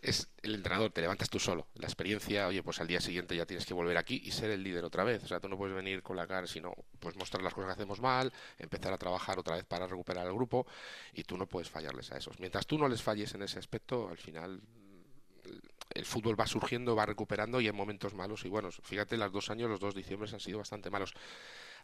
es 0.00 0.28
el 0.42 0.56
entrenador 0.56 0.90
te 0.90 1.00
levantas 1.00 1.30
tú 1.30 1.38
solo. 1.38 1.68
La 1.74 1.86
experiencia 1.86 2.48
oye 2.48 2.62
pues 2.62 2.80
al 2.80 2.88
día 2.88 3.00
siguiente 3.00 3.36
ya 3.36 3.46
tienes 3.46 3.66
que 3.66 3.74
volver 3.74 3.96
aquí 3.96 4.20
y 4.24 4.32
ser 4.32 4.50
el 4.50 4.62
líder 4.62 4.84
otra 4.84 5.04
vez. 5.04 5.22
O 5.24 5.28
sea 5.28 5.40
tú 5.40 5.48
no 5.48 5.56
puedes 5.56 5.74
venir 5.74 6.02
con 6.02 6.16
la 6.16 6.26
cara 6.26 6.46
sino 6.46 6.74
pues 6.98 7.16
mostrar 7.16 7.42
las 7.42 7.54
cosas 7.54 7.68
que 7.68 7.74
hacemos 7.74 8.00
mal 8.00 8.32
empezar 8.58 8.92
a 8.92 8.98
trabajar 8.98 9.38
otra 9.38 9.56
vez 9.56 9.64
para 9.64 9.86
recuperar 9.86 10.26
al 10.26 10.34
grupo 10.34 10.66
y 11.12 11.24
tú 11.24 11.36
no 11.36 11.46
puedes 11.46 11.70
fallarles 11.70 12.10
a 12.12 12.18
esos. 12.18 12.40
Mientras 12.40 12.66
tú 12.66 12.78
no 12.78 12.88
les 12.88 13.02
falles 13.02 13.32
en 13.34 13.42
ese 13.42 13.58
aspecto 13.58 14.08
al 14.08 14.18
final 14.18 14.60
el 15.94 16.06
fútbol 16.06 16.38
va 16.38 16.46
surgiendo, 16.46 16.96
va 16.96 17.06
recuperando 17.06 17.60
y 17.60 17.68
en 17.68 17.76
momentos 17.76 18.14
malos 18.14 18.44
y 18.44 18.48
buenos. 18.48 18.80
Fíjate, 18.82 19.16
los 19.16 19.32
dos 19.32 19.50
años, 19.50 19.68
los 19.68 19.80
dos 19.80 19.94
diciembres 19.94 20.32
han 20.32 20.40
sido 20.40 20.58
bastante 20.58 20.90
malos. 20.90 21.12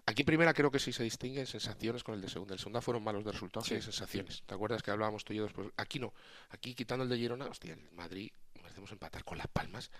Aquí 0.08 0.24
primera 0.24 0.54
creo 0.54 0.70
que 0.70 0.78
sí 0.78 0.90
se 0.90 1.02
distinguen 1.02 1.46
sensaciones 1.46 2.02
con 2.02 2.14
el 2.14 2.22
de 2.22 2.30
segunda. 2.30 2.54
El 2.54 2.58
segunda 2.58 2.80
fueron 2.80 3.04
malos 3.04 3.26
de 3.26 3.30
resultados 3.30 3.70
y 3.72 3.82
sensaciones. 3.82 4.42
¿Te 4.46 4.54
acuerdas 4.54 4.82
que 4.82 4.90
hablábamos 4.90 5.22
tú 5.22 5.34
y 5.34 5.36
yo 5.36 5.42
después? 5.42 5.68
Aquí 5.76 5.98
no. 5.98 6.14
Aquí 6.48 6.74
quitando 6.74 7.04
el 7.04 7.10
de 7.10 7.18
Girona, 7.18 7.44
hostia, 7.44 7.74
el 7.74 7.90
Madrid 7.92 8.30
merecemos 8.54 8.90
empatar 8.90 9.22
con 9.22 9.36
Las 9.36 9.48
Palmas. 9.48 9.90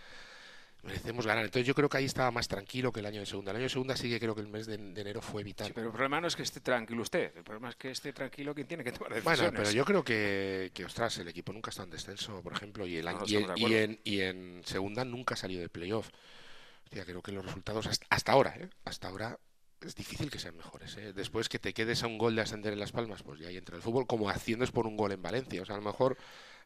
Merecemos 0.82 1.26
ganar. 1.26 1.44
Entonces 1.44 1.66
yo 1.66 1.74
creo 1.74 1.90
que 1.90 1.98
ahí 1.98 2.06
estaba 2.06 2.30
más 2.30 2.48
tranquilo 2.48 2.90
que 2.90 3.00
el 3.00 3.06
año 3.06 3.20
de 3.20 3.26
segunda. 3.26 3.50
El 3.50 3.58
año 3.58 3.64
de 3.64 3.68
segunda 3.68 3.96
sí 3.98 4.08
que 4.08 4.18
creo 4.18 4.34
que 4.34 4.40
el 4.40 4.48
mes 4.48 4.64
de, 4.64 4.76
enero 4.76 5.20
fue 5.20 5.44
vital. 5.44 5.72
pero 5.74 5.88
el 5.88 5.92
problema 5.92 6.22
no 6.22 6.26
es 6.26 6.36
que 6.36 6.42
esté 6.42 6.60
tranquilo 6.60 7.02
usted. 7.02 7.36
El 7.36 7.44
problema 7.44 7.68
es 7.68 7.76
que 7.76 7.90
esté 7.90 8.14
tranquilo 8.14 8.54
quien 8.54 8.66
tiene 8.66 8.84
que 8.84 8.92
tomar 8.92 9.12
decisiones. 9.12 9.40
Bueno, 9.40 9.58
pero 9.58 9.70
yo 9.72 9.84
creo 9.84 10.02
que, 10.02 10.70
que 10.72 10.86
ostras, 10.86 11.18
el 11.18 11.28
equipo 11.28 11.52
nunca 11.52 11.68
está 11.68 11.82
en 11.82 11.90
descenso, 11.90 12.40
por 12.40 12.54
ejemplo, 12.54 12.86
y, 12.86 12.96
el, 12.96 13.06
y, 13.26 13.74
en, 13.74 14.00
y 14.04 14.20
en 14.22 14.62
segunda 14.64 15.04
nunca 15.04 15.34
ha 15.34 15.36
salido 15.36 15.60
de 15.60 15.68
playoff. 15.68 16.08
Hostia, 16.84 17.04
creo 17.04 17.20
que 17.20 17.32
los 17.32 17.44
resultados 17.44 17.86
hasta, 17.86 18.06
hasta 18.08 18.32
ahora, 18.32 18.54
¿eh? 18.56 18.70
hasta 18.86 19.08
ahora 19.08 19.38
es 19.82 19.94
difícil 19.94 20.30
que 20.30 20.38
sean 20.38 20.56
mejores. 20.56 20.96
¿eh? 20.96 21.12
Después 21.12 21.48
que 21.48 21.58
te 21.58 21.72
quedes 21.72 22.02
a 22.02 22.06
un 22.06 22.18
gol 22.18 22.34
de 22.34 22.42
ascender 22.42 22.72
en 22.72 22.80
Las 22.80 22.92
Palmas, 22.92 23.22
pues 23.22 23.40
ya 23.40 23.48
ahí 23.48 23.56
entra 23.56 23.76
el 23.76 23.82
fútbol, 23.82 24.06
como 24.06 24.28
haciendo 24.28 24.64
es 24.64 24.70
por 24.70 24.86
un 24.86 24.96
gol 24.96 25.12
en 25.12 25.22
Valencia. 25.22 25.62
O 25.62 25.64
sea, 25.64 25.76
a 25.76 25.78
lo 25.78 25.84
mejor 25.84 26.16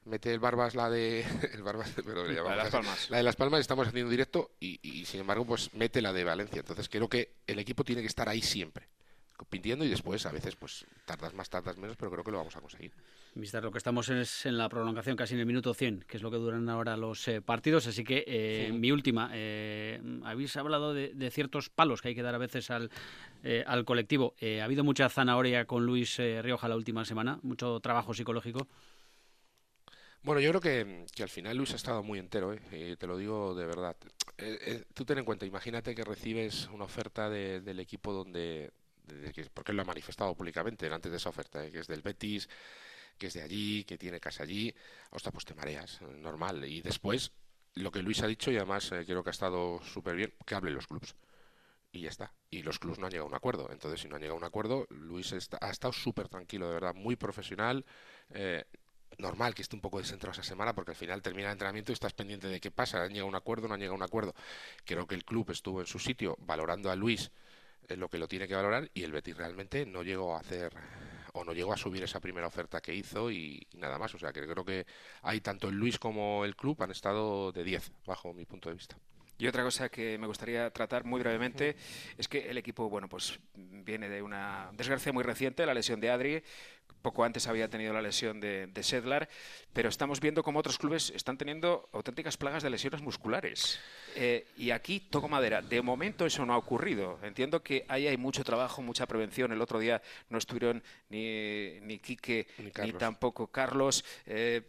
mete 0.05 0.33
el 0.33 0.41
Barbas 0.41 0.75
la 0.75 0.91
de 0.91 1.25
el 1.53 1.63
Barbas, 1.63 1.93
pero 2.05 2.27
la, 2.27 2.51
de 2.51 2.57
Las 2.57 2.71
Palmas. 2.71 3.11
la 3.11 3.17
de 3.19 3.23
Las 3.23 3.37
Palmas 3.37 3.61
estamos 3.61 3.87
haciendo 3.87 4.11
directo 4.11 4.53
y, 4.59 4.81
y, 4.83 5.05
sin 5.05 5.21
embargo 5.21 5.47
pues 5.47 5.73
mete 5.75 6.03
la 6.03 6.13
de 6.13 6.25
Valencia. 6.25 6.61
Entonces 6.61 6.89
creo 6.89 7.09
que 7.09 7.35
el 7.47 7.59
equipo 7.59 7.85
tiene 7.85 8.03
que 8.03 8.09
estar 8.09 8.29
ahí 8.29 8.43
siempre 8.43 8.89
compitiendo 9.37 9.85
y 9.85 9.89
después 9.89 10.25
a 10.27 10.33
veces 10.33 10.57
pues 10.57 10.87
tardas 11.05 11.35
más, 11.35 11.51
tardas 11.51 11.77
menos, 11.77 11.97
pero 11.97 12.11
creo 12.11 12.25
que 12.25 12.31
lo 12.31 12.39
vamos 12.39 12.57
a 12.57 12.61
conseguir. 12.61 12.93
Mister, 13.35 13.65
lo 13.65 13.71
que 13.71 13.79
estamos 13.79 14.11
es 14.11 14.45
en 14.45 14.59
la 14.59 14.69
prolongación 14.69 15.17
casi 15.17 15.33
en 15.33 15.41
el 15.41 15.47
minuto 15.47 15.73
100, 15.73 16.05
que 16.07 16.19
es 16.19 16.23
lo 16.23 16.31
que 16.31 16.37
duran 16.37 16.69
ahora 16.69 16.99
los 16.99 17.27
eh, 17.29 17.41
partidos, 17.41 17.87
así 17.87 18.05
que 18.05 18.25
eh, 18.27 18.71
mi 18.75 18.93
última, 18.93 19.31
eh, 19.33 20.01
habéis 20.25 20.55
hablado 20.59 20.93
de, 20.93 21.31
ciertos 21.31 21.71
palos 21.71 22.03
que 22.03 22.09
hay 22.09 22.15
que 22.15 22.23
dar 22.23 22.35
a 22.35 22.39
veces 22.39 22.71
al, 22.71 22.91
al 23.67 23.85
colectivo. 23.87 24.35
ha 24.61 24.65
habido 24.65 24.85
mucha 24.85 25.09
zanahoria 25.09 25.65
con 25.65 25.87
Luis 25.87 26.19
Rioja 26.19 26.69
la 26.69 26.77
última 26.77 27.07
semana, 27.07 27.39
mucho 27.43 27.81
trabajo 27.81 28.13
psicológico. 28.13 28.69
Bueno, 30.23 30.41
yo 30.41 30.51
creo 30.51 30.61
que, 30.61 31.07
que, 31.15 31.23
al 31.23 31.31
final 31.31 31.57
Luis 31.57 31.73
ha 31.73 31.77
estado 31.77 32.03
muy 32.03 32.19
entero, 32.19 32.55
y 32.55 32.97
te 32.97 33.07
lo 33.07 33.17
digo 33.17 33.55
de 33.55 33.65
verdad. 33.65 33.97
tú 34.93 35.07
ten 35.07 35.19
en 35.19 35.25
cuenta, 35.25 35.47
imagínate 35.47 35.95
que 35.95 36.05
recibes 36.05 36.69
una 36.71 36.85
oferta 36.85 37.31
del 37.31 37.81
equipo 37.81 38.13
donde, 38.13 38.73
porque 39.55 39.73
él 39.73 39.77
lo 39.77 39.83
ha 39.83 39.87
manifestado 39.87 40.35
públicamente 40.35 40.87
antes 40.93 41.11
de 41.11 41.17
esa 41.17 41.31
oferta, 41.31 41.69
que 41.71 41.79
es 41.79 41.87
del 41.87 42.03
Betis, 42.03 42.49
que 43.19 43.29
es 43.29 43.35
de 43.35 43.43
allí, 43.43 43.85
que 43.85 43.99
tiene 43.99 44.21
casa 44.21 44.43
allí, 44.43 44.75
ostras, 45.11 45.33
pues 45.33 45.45
te 45.45 45.55
mareas, 45.55 46.01
normal. 46.03 46.65
Y 46.65 46.81
después, 46.81 47.33
lo 47.75 47.91
que 47.91 48.03
Luis 48.03 48.23
ha 48.23 48.27
dicho, 48.27 48.51
y 48.51 48.57
además 48.57 48.91
eh, 48.93 49.05
creo 49.07 49.23
que 49.23 49.31
ha 49.31 49.33
estado 49.33 49.81
súper 49.83 50.17
bien, 50.17 50.35
que 50.47 50.55
hablen 50.55 50.75
los 50.75 50.87
clubs. 50.87 51.15
Y 51.93 52.01
ya 52.03 52.09
está. 52.09 52.33
Y 52.51 52.63
los 52.63 52.79
clubs 52.79 52.99
no 52.99 53.07
han 53.07 53.13
llegado 53.13 53.27
a 53.27 53.31
un 53.31 53.37
acuerdo. 53.37 53.71
Entonces, 53.71 54.01
si 54.01 54.09
no 54.09 54.17
han 54.17 54.23
llegado 54.23 54.37
a 54.37 54.39
un 54.39 54.45
acuerdo, 54.45 54.87
Luis 54.91 55.33
ha 55.33 55.71
estado 55.71 55.93
súper 55.93 56.29
tranquilo, 56.29 56.69
de 56.69 56.75
verdad, 56.75 56.95
muy 56.95 57.17
profesional. 57.17 57.85
Eh, 58.31 58.65
normal 59.19 59.55
que 59.55 59.61
esté 59.61 59.77
un 59.77 59.83
poco 59.83 59.99
descentrado 59.99 60.33
esa 60.33 60.43
semana 60.43 60.75
porque 60.75 60.93
al 60.93 60.97
final 60.97 61.21
termina 61.21 61.49
el 61.49 61.53
entrenamiento 61.53 61.93
y 61.93 61.95
estás 61.95 62.15
pendiente 62.15 62.49
de 62.49 62.61
qué 62.61 62.71
pasa, 62.71 63.03
han 63.03 63.11
llegado 63.11 63.27
a 63.27 63.29
un 63.29 63.35
acuerdo, 63.35 63.69
no 63.69 63.75
han 63.75 63.81
llegado 63.81 63.95
a 63.95 63.99
un 63.99 64.03
acuerdo. 64.03 64.35
Creo 64.87 65.07
que 65.07 65.15
el 65.15 65.25
club 65.25 65.51
estuvo 65.51 65.81
en 65.81 65.87
su 65.87 65.99
sitio 65.99 66.37
valorando 66.41 66.91
a 66.91 66.97
Luis 66.97 67.31
es 67.89 67.99
lo 67.99 68.09
que 68.09 68.19
lo 68.19 68.29
tiene 68.29 68.49
que 68.49 68.55
valorar 68.55 68.91
y 68.95 69.03
el 69.03 69.13
Betis 69.13 69.37
realmente 69.37 69.87
no 69.87 70.03
llegó 70.03 70.37
a 70.37 70.41
hacer 70.41 70.73
o 71.43 71.45
no 71.45 71.53
llegó 71.53 71.73
a 71.73 71.77
subir 71.77 72.03
esa 72.03 72.21
primera 72.21 72.47
oferta 72.47 72.81
que 72.81 72.95
hizo 72.95 73.31
y, 73.31 73.67
nada 73.77 73.99
más. 73.99 74.15
O 74.15 74.19
sea 74.19 74.33
que 74.33 74.47
creo 74.47 74.65
que 74.65 74.87
hay 75.23 75.41
tanto 75.41 75.69
el 75.69 75.77
Luis 75.77 75.99
como 75.99 76.45
el 76.45 76.57
club 76.57 76.83
han 76.83 76.91
estado 76.91 77.53
de 77.53 77.65
10 77.65 77.93
bajo 78.07 78.33
mi 78.33 78.47
punto 78.47 78.69
de 78.69 78.77
vista. 78.77 78.97
Y 79.39 79.49
otra 79.49 79.65
cosa 79.65 79.89
que 79.89 80.19
me 80.19 80.29
gustaría 80.29 80.71
tratar 80.71 81.05
muy 81.05 81.21
brevemente 81.21 81.75
es 82.17 82.29
que 82.29 82.49
el 82.49 82.59
equipo, 82.59 82.89
bueno, 82.89 83.09
pues 83.09 83.41
viene 83.55 84.09
de 84.09 84.23
una 84.23 84.71
desgracia 84.73 85.13
muy 85.13 85.25
reciente, 85.25 85.67
la 85.67 85.75
lesión 85.75 85.99
de 86.01 86.11
Adri, 86.11 86.43
poco 87.03 87.25
antes 87.25 87.47
había 87.47 87.69
tenido 87.69 87.93
la 87.93 88.03
lesión 88.03 88.41
de, 88.41 88.71
Sedlar, 88.83 89.29
pero 89.73 89.89
estamos 89.89 90.21
viendo 90.21 90.43
cómo 90.43 90.59
otros 90.59 90.79
clubes 90.79 91.13
están 91.15 91.39
teniendo 91.39 91.89
auténticas 91.93 92.37
plagas 92.37 92.63
de 92.63 92.71
lesiones 92.71 93.01
musculares. 93.01 93.81
Eh, 94.15 94.47
y 94.57 94.71
aquí 94.71 95.01
toco 95.01 95.29
madera. 95.29 95.63
De 95.63 95.81
momento 95.81 96.27
eso 96.27 96.45
no 96.45 96.53
ha 96.53 96.59
ocurrido. 96.59 97.19
Entiendo 97.23 97.63
que 97.63 97.85
ahí 97.89 98.07
hay 98.07 98.17
mucho 98.17 98.45
trabajo, 98.45 98.83
mucha 98.83 99.07
prevención. 99.07 99.53
El 99.53 99.63
otro 99.63 99.79
día 99.79 100.03
no 100.29 100.39
estuvieron 100.39 100.83
ni, 101.09 101.81
ni 101.81 101.99
Quique 101.99 102.47
ni, 102.59 102.93
tampoco 102.93 103.47
Carlos. 103.47 104.05
Eh, 104.27 104.63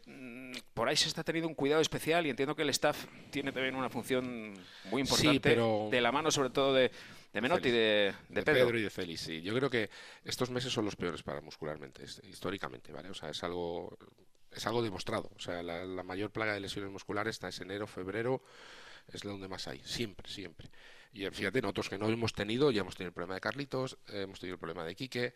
por 0.74 0.88
ahí 0.88 0.96
se 0.96 1.08
está 1.08 1.24
teniendo 1.24 1.50
un 1.50 1.56
cuidado 1.56 1.82
especial 1.82 2.26
y 2.26 2.30
entiendo 2.30 2.56
que 2.56 2.62
el 2.62 2.70
staff 2.70 3.06
tiene 3.32 3.52
también 3.52 3.76
una 3.76 3.90
función 3.90 4.54
muy 4.86 5.02
importante 5.02 5.56
de 5.56 6.02
la 6.02 6.12
mano 6.12 6.32
sobre 6.32 6.50
todo 6.50 6.74
de, 6.74 6.92
de 7.34 7.42
Menotti 7.42 7.70
y 7.70 7.72
de, 7.72 8.14
Pedro. 8.46 8.78
y 8.78 8.84
de 8.84 8.90
Félix, 8.90 9.22
sí. 9.22 9.42
Yo 9.42 9.56
creo 9.56 9.70
que 9.70 9.90
estos 10.24 10.52
meses 10.52 10.72
son 10.72 10.86
los 10.86 10.96
peores 10.96 11.24
para 11.24 11.42
muscularmente, 11.42 12.04
históricamente, 12.30 12.94
¿vale? 12.94 13.10
O 13.10 13.14
sea, 13.14 13.30
es 13.30 13.44
algo 13.44 13.98
es 14.52 14.68
algo 14.68 14.84
demostrado. 14.84 15.32
O 15.36 15.40
sea, 15.40 15.64
la, 15.64 15.84
la 15.84 16.04
mayor 16.04 16.32
plaga 16.32 16.54
de 16.54 16.60
lesiones 16.60 16.92
musculares 16.92 17.36
está 17.36 17.50
en 17.50 17.72
enero, 17.72 17.88
febrero, 17.88 18.44
es 19.12 19.26
la 19.26 19.32
donde 19.32 19.48
más 19.48 19.68
hay, 19.68 19.82
siempre, 19.84 20.30
siempre. 20.30 20.70
Y 21.14 21.30
fíjate, 21.30 21.62
nosotros 21.62 21.90
que 21.90 21.98
no 22.00 22.10
hemos 22.10 22.34
tenido, 22.34 22.72
ya 22.72 22.82
hemos 22.82 22.96
tenido 22.96 23.10
el 23.10 23.14
problema 23.14 23.36
de 23.36 23.42
Carlitos, 23.42 24.00
eh, 24.08 24.22
hemos 24.24 24.40
tenido 24.40 24.56
el 24.56 24.60
problema 24.60 24.84
de 24.84 24.96
Quique, 24.96 25.34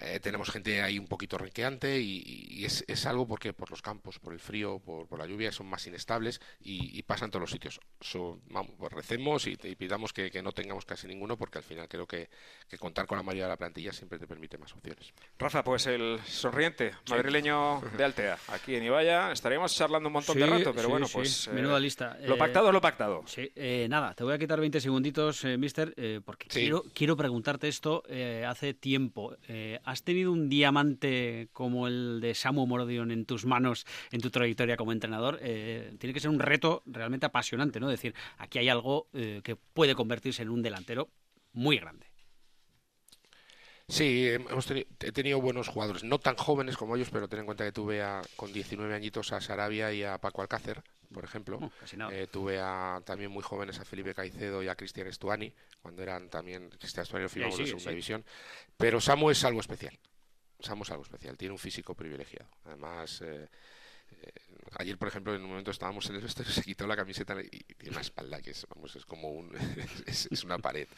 eh, 0.00 0.18
tenemos 0.18 0.50
gente 0.50 0.82
ahí 0.82 0.98
un 0.98 1.06
poquito 1.06 1.38
renqueante 1.38 2.00
y, 2.00 2.64
es, 2.64 3.06
algo 3.06 3.26
porque 3.26 3.52
por 3.52 3.70
los 3.70 3.80
campos, 3.80 4.18
por 4.18 4.32
el 4.32 4.40
frío, 4.40 4.80
por, 4.80 5.18
la 5.18 5.26
lluvia, 5.26 5.52
son 5.52 5.66
más 5.66 5.86
inestables 5.86 6.40
y, 6.60 7.00
pasan 7.04 7.26
en 7.26 7.30
todos 7.30 7.42
los 7.42 7.50
sitios. 7.50 7.80
vamos, 8.48 8.72
pues 8.76 8.92
recemos 8.92 9.46
y, 9.46 9.56
pidamos 9.56 10.12
que, 10.12 10.42
no 10.42 10.52
tengamos 10.52 10.84
casi 10.84 11.06
ninguno 11.06 11.36
porque 11.36 11.58
al 11.58 11.64
final 11.64 11.88
creo 11.88 12.06
que, 12.06 12.28
contar 12.78 13.06
con 13.06 13.16
la 13.16 13.22
mayoría 13.22 13.44
de 13.44 13.50
la 13.50 13.56
plantilla 13.56 13.92
siempre 13.92 14.18
te 14.18 14.26
permite 14.26 14.58
más 14.58 14.72
opciones. 14.74 15.12
Rafa, 15.38 15.62
pues 15.62 15.86
el 15.86 16.18
sonriente 16.26 16.92
madrileño 17.08 17.80
de 17.96 18.04
Altea, 18.04 18.38
aquí 18.48 18.74
en 18.74 18.84
Ibaya, 18.84 19.30
estaríamos 19.30 19.74
charlando 19.76 20.08
un 20.08 20.14
montón 20.14 20.36
de 20.36 20.46
rato, 20.46 20.72
pero 20.74 20.88
bueno, 20.88 21.06
pues... 21.12 21.48
Menuda 21.48 21.78
eh, 21.78 21.80
lista. 21.80 22.18
Lo 22.22 22.36
pactado 22.36 22.68
es 22.68 22.72
lo 22.72 22.80
pactado. 22.80 23.22
Sí, 23.26 23.52
nada, 23.88 24.14
te 24.14 24.24
voy 24.24 24.34
a 24.34 24.38
quitar 24.38 24.58
20 24.58 24.80
segunditos 24.80 25.19
eh, 25.28 25.58
mister, 25.58 25.94
eh, 25.96 26.20
porque 26.24 26.48
quiero, 26.48 26.84
quiero 26.94 27.16
preguntarte 27.16 27.68
esto 27.68 28.02
eh, 28.08 28.44
hace 28.46 28.74
tiempo. 28.74 29.36
¿Has 29.84 30.02
tenido 30.02 30.32
un 30.32 30.48
diamante 30.48 31.48
como 31.52 31.86
el 31.86 32.20
de 32.20 32.34
Samu 32.34 32.66
Mordion 32.66 33.10
en 33.10 33.24
tus 33.24 33.44
manos 33.44 33.86
en 34.10 34.20
tu 34.20 34.30
trayectoria 34.30 34.76
como 34.76 34.92
entrenador? 34.92 35.38
tiene 35.38 36.12
que 36.14 36.20
ser 36.20 36.30
un 36.30 36.38
reto 36.38 36.82
realmente 36.86 37.26
apasionante, 37.26 37.80
¿no? 37.80 37.88
decir, 37.88 38.14
aquí 38.38 38.58
hay 38.58 38.68
algo 38.68 39.08
que 39.12 39.56
puede 39.74 39.94
convertirse 39.94 40.42
en 40.42 40.50
un 40.50 40.62
delantero 40.62 41.10
muy 41.52 41.78
grande. 41.78 42.06
Sí, 43.88 44.28
hemos 44.28 44.70
he 44.70 45.12
tenido 45.12 45.40
buenos 45.40 45.68
jugadores, 45.68 46.04
no 46.04 46.20
tan 46.20 46.36
jóvenes 46.36 46.76
como 46.76 46.94
ellos, 46.94 47.10
pero 47.10 47.28
ten 47.28 47.40
en 47.40 47.46
cuenta 47.46 47.64
que 47.64 47.72
tuve 47.72 48.02
a, 48.02 48.22
con 48.36 48.52
19 48.52 48.94
añitos 48.94 49.32
a 49.32 49.40
Sarabia 49.40 49.92
y 49.92 50.04
a 50.04 50.18
Paco 50.18 50.42
Alcácer, 50.42 50.84
por 51.12 51.24
ejemplo. 51.24 51.58
Eh, 52.10 52.26
tuve 52.30 52.58
a, 52.60 53.00
también 53.04 53.30
muy 53.30 53.42
jóvenes 53.42 53.78
a 53.78 53.84
Felipe 53.84 54.14
Caicedo 54.14 54.62
y 54.62 54.68
a 54.68 54.74
Cristian 54.74 55.06
Estuani, 55.06 55.52
cuando 55.82 56.02
eran 56.02 56.28
también 56.28 56.70
Cristian 56.70 57.02
Estuani 57.02 57.24
lo 57.24 57.28
firmamos 57.28 57.58
de 57.58 57.66
segunda 57.66 57.90
división. 57.90 58.24
Pero 58.76 59.00
Samu 59.00 59.30
es 59.30 59.44
algo 59.44 59.60
especial. 59.60 59.98
Samu 60.60 60.82
es 60.82 60.90
algo 60.90 61.02
especial, 61.02 61.36
tiene 61.36 61.52
un 61.52 61.58
físico 61.58 61.94
privilegiado. 61.94 62.48
Además, 62.64 63.22
eh, 63.22 63.48
eh, 64.10 64.32
ayer, 64.78 64.98
por 64.98 65.08
ejemplo, 65.08 65.34
en 65.34 65.42
un 65.42 65.48
momento 65.48 65.70
estábamos 65.70 66.08
en 66.10 66.16
el 66.16 66.22
vestuario, 66.22 66.52
se 66.52 66.62
quitó 66.62 66.86
la 66.86 66.96
camiseta 66.96 67.34
y 67.40 67.48
tiene 67.48 67.92
una 67.92 68.00
espalda 68.00 68.40
que 68.40 68.50
es, 68.50 68.66
vamos, 68.74 68.94
es 68.96 69.04
como 69.04 69.30
un, 69.30 69.52
es 70.06 70.44
una 70.44 70.58
pared. 70.58 70.88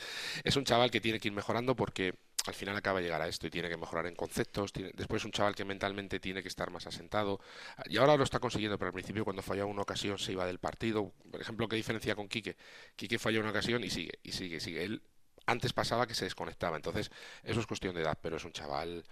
Es 0.44 0.56
un 0.56 0.64
chaval 0.64 0.90
que 0.90 1.00
tiene 1.00 1.20
que 1.20 1.28
ir 1.28 1.34
mejorando 1.34 1.76
porque 1.76 2.14
al 2.46 2.54
final 2.54 2.76
acaba 2.76 2.98
de 2.98 3.04
llegar 3.04 3.22
a 3.22 3.28
esto 3.28 3.46
y 3.46 3.50
tiene 3.50 3.68
que 3.68 3.76
mejorar 3.76 4.06
en 4.06 4.16
conceptos. 4.16 4.72
Tiene, 4.72 4.90
después 4.94 5.24
un 5.24 5.30
chaval 5.30 5.54
que 5.54 5.64
mentalmente 5.64 6.18
tiene 6.18 6.42
que 6.42 6.48
estar 6.48 6.70
más 6.70 6.86
asentado. 6.86 7.40
Y 7.86 7.98
ahora 7.98 8.16
lo 8.16 8.24
está 8.24 8.40
consiguiendo, 8.40 8.78
pero 8.78 8.88
al 8.88 8.94
principio 8.94 9.24
cuando 9.24 9.42
fallaba 9.42 9.70
una 9.70 9.82
ocasión 9.82 10.18
se 10.18 10.32
iba 10.32 10.44
del 10.44 10.58
partido. 10.58 11.12
Por 11.30 11.40
ejemplo, 11.40 11.68
¿qué 11.68 11.76
diferencia 11.76 12.16
con 12.16 12.28
Quique? 12.28 12.56
Quique 12.96 13.18
falló 13.18 13.40
una 13.40 13.50
ocasión 13.50 13.84
y 13.84 13.90
sigue, 13.90 14.18
y 14.22 14.32
sigue, 14.32 14.56
y 14.56 14.60
sigue. 14.60 14.84
Él 14.84 15.02
antes 15.46 15.72
pasaba 15.72 16.06
que 16.06 16.14
se 16.14 16.24
desconectaba. 16.24 16.76
Entonces, 16.76 17.10
eso 17.44 17.60
es 17.60 17.66
cuestión 17.66 17.94
de 17.94 18.02
edad, 18.02 18.18
pero 18.20 18.36
es 18.36 18.44
un 18.44 18.52
chaval 18.52 19.04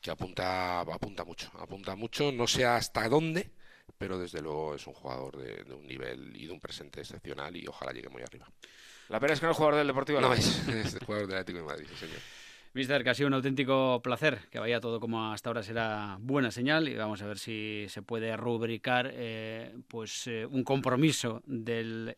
que 0.00 0.10
apunta, 0.10 0.80
apunta 0.80 1.24
mucho. 1.24 1.50
Apunta 1.58 1.94
mucho, 1.94 2.32
no 2.32 2.46
sé 2.46 2.64
hasta 2.64 3.08
dónde, 3.08 3.50
pero 3.96 4.18
desde 4.18 4.42
luego 4.42 4.74
es 4.74 4.86
un 4.86 4.94
jugador 4.94 5.36
de, 5.36 5.72
un 5.72 5.86
nivel 5.86 6.36
y 6.36 6.46
de 6.46 6.52
un 6.52 6.60
presente 6.60 7.00
excepcional 7.00 7.56
y 7.56 7.66
ojalá 7.66 7.92
llegue 7.92 8.08
muy 8.08 8.22
arriba. 8.22 8.50
La 9.08 9.20
pena 9.20 9.34
es 9.34 9.40
que 9.40 9.46
no 9.46 9.52
es 9.52 9.56
jugador 9.56 9.78
del 9.78 9.86
Deportivo. 9.86 10.20
No, 10.20 10.32
es, 10.32 10.66
es 10.68 10.98
jugador 11.04 11.28
del 11.28 11.38
Atlético 11.38 11.58
de 11.58 11.64
Madrid, 11.64 11.88
señor. 11.98 12.18
Mister, 12.74 13.04
que 13.04 13.10
ha 13.10 13.14
sido 13.14 13.28
un 13.28 13.34
auténtico 13.34 14.00
placer, 14.02 14.40
que 14.50 14.58
vaya 14.58 14.80
todo 14.80 14.98
como 14.98 15.30
hasta 15.32 15.48
ahora 15.48 15.62
será 15.62 16.18
buena 16.20 16.50
señal 16.50 16.88
y 16.88 16.96
vamos 16.96 17.22
a 17.22 17.26
ver 17.26 17.38
si 17.38 17.86
se 17.88 18.02
puede 18.02 18.36
rubricar 18.36 19.12
eh, 19.14 19.76
pues 19.86 20.26
eh, 20.26 20.44
un 20.44 20.64
compromiso 20.64 21.40
del 21.46 22.16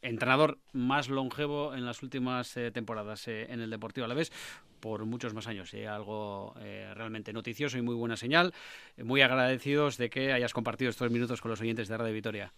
entrenador 0.00 0.60
más 0.72 1.10
longevo 1.10 1.74
en 1.74 1.84
las 1.84 2.02
últimas 2.02 2.56
eh, 2.56 2.70
temporadas 2.70 3.28
en 3.28 3.60
el 3.60 3.68
Deportivo 3.68 4.06
Alavés 4.06 4.32
por 4.80 5.04
muchos 5.04 5.34
más 5.34 5.46
años. 5.46 5.74
algo 5.74 6.54
realmente 6.94 7.34
noticioso 7.34 7.76
y 7.76 7.82
muy 7.82 7.94
buena 7.94 8.16
señal. 8.16 8.54
muy 8.96 9.20
agradecidos 9.20 9.98
de 9.98 10.08
que 10.08 10.32
hayas 10.32 10.54
compartido 10.54 10.88
estos 10.88 11.10
minutos 11.10 11.42
con 11.42 11.50
los 11.50 11.60
oyentes 11.60 11.86
de 11.86 11.98
Radio 11.98 12.14
Vitoria. 12.14 12.54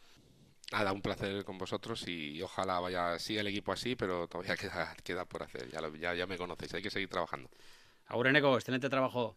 Nada, 0.70 0.92
un 0.92 1.02
placer 1.02 1.44
con 1.44 1.59
vosotros 1.59 2.06
y 2.06 2.40
ojalá 2.42 2.78
vaya 2.78 3.14
así 3.14 3.37
el 3.37 3.46
equipo 3.48 3.72
así, 3.72 3.96
pero 3.96 4.28
todavía 4.28 4.56
queda, 4.56 4.94
queda 5.02 5.24
por 5.24 5.42
hacer. 5.42 5.68
Ya, 5.70 5.80
ya, 5.98 6.14
ya 6.14 6.26
me 6.26 6.38
conocéis, 6.38 6.74
hay 6.74 6.83
que 6.83 6.90
seguir 6.90 7.09
trabajando. 7.09 7.50
Aureneco, 8.06 8.54
excelente 8.56 8.88
trabajo. 8.88 9.37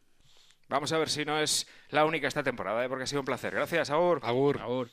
Vamos 0.70 0.92
a 0.92 0.98
ver 0.98 1.10
si 1.10 1.26
no 1.26 1.40
es 1.40 1.68
la 1.90 2.06
única 2.06 2.28
esta 2.28 2.44
temporada, 2.44 2.84
¿eh? 2.84 2.90
porque 2.90 3.04
ha 3.04 3.08
sido 3.08 3.22
un 3.22 3.26
placer. 3.26 3.54
Gracias, 3.54 3.90
Aur. 3.90 4.20
Agur. 4.24 4.60
Agur. 4.60 4.90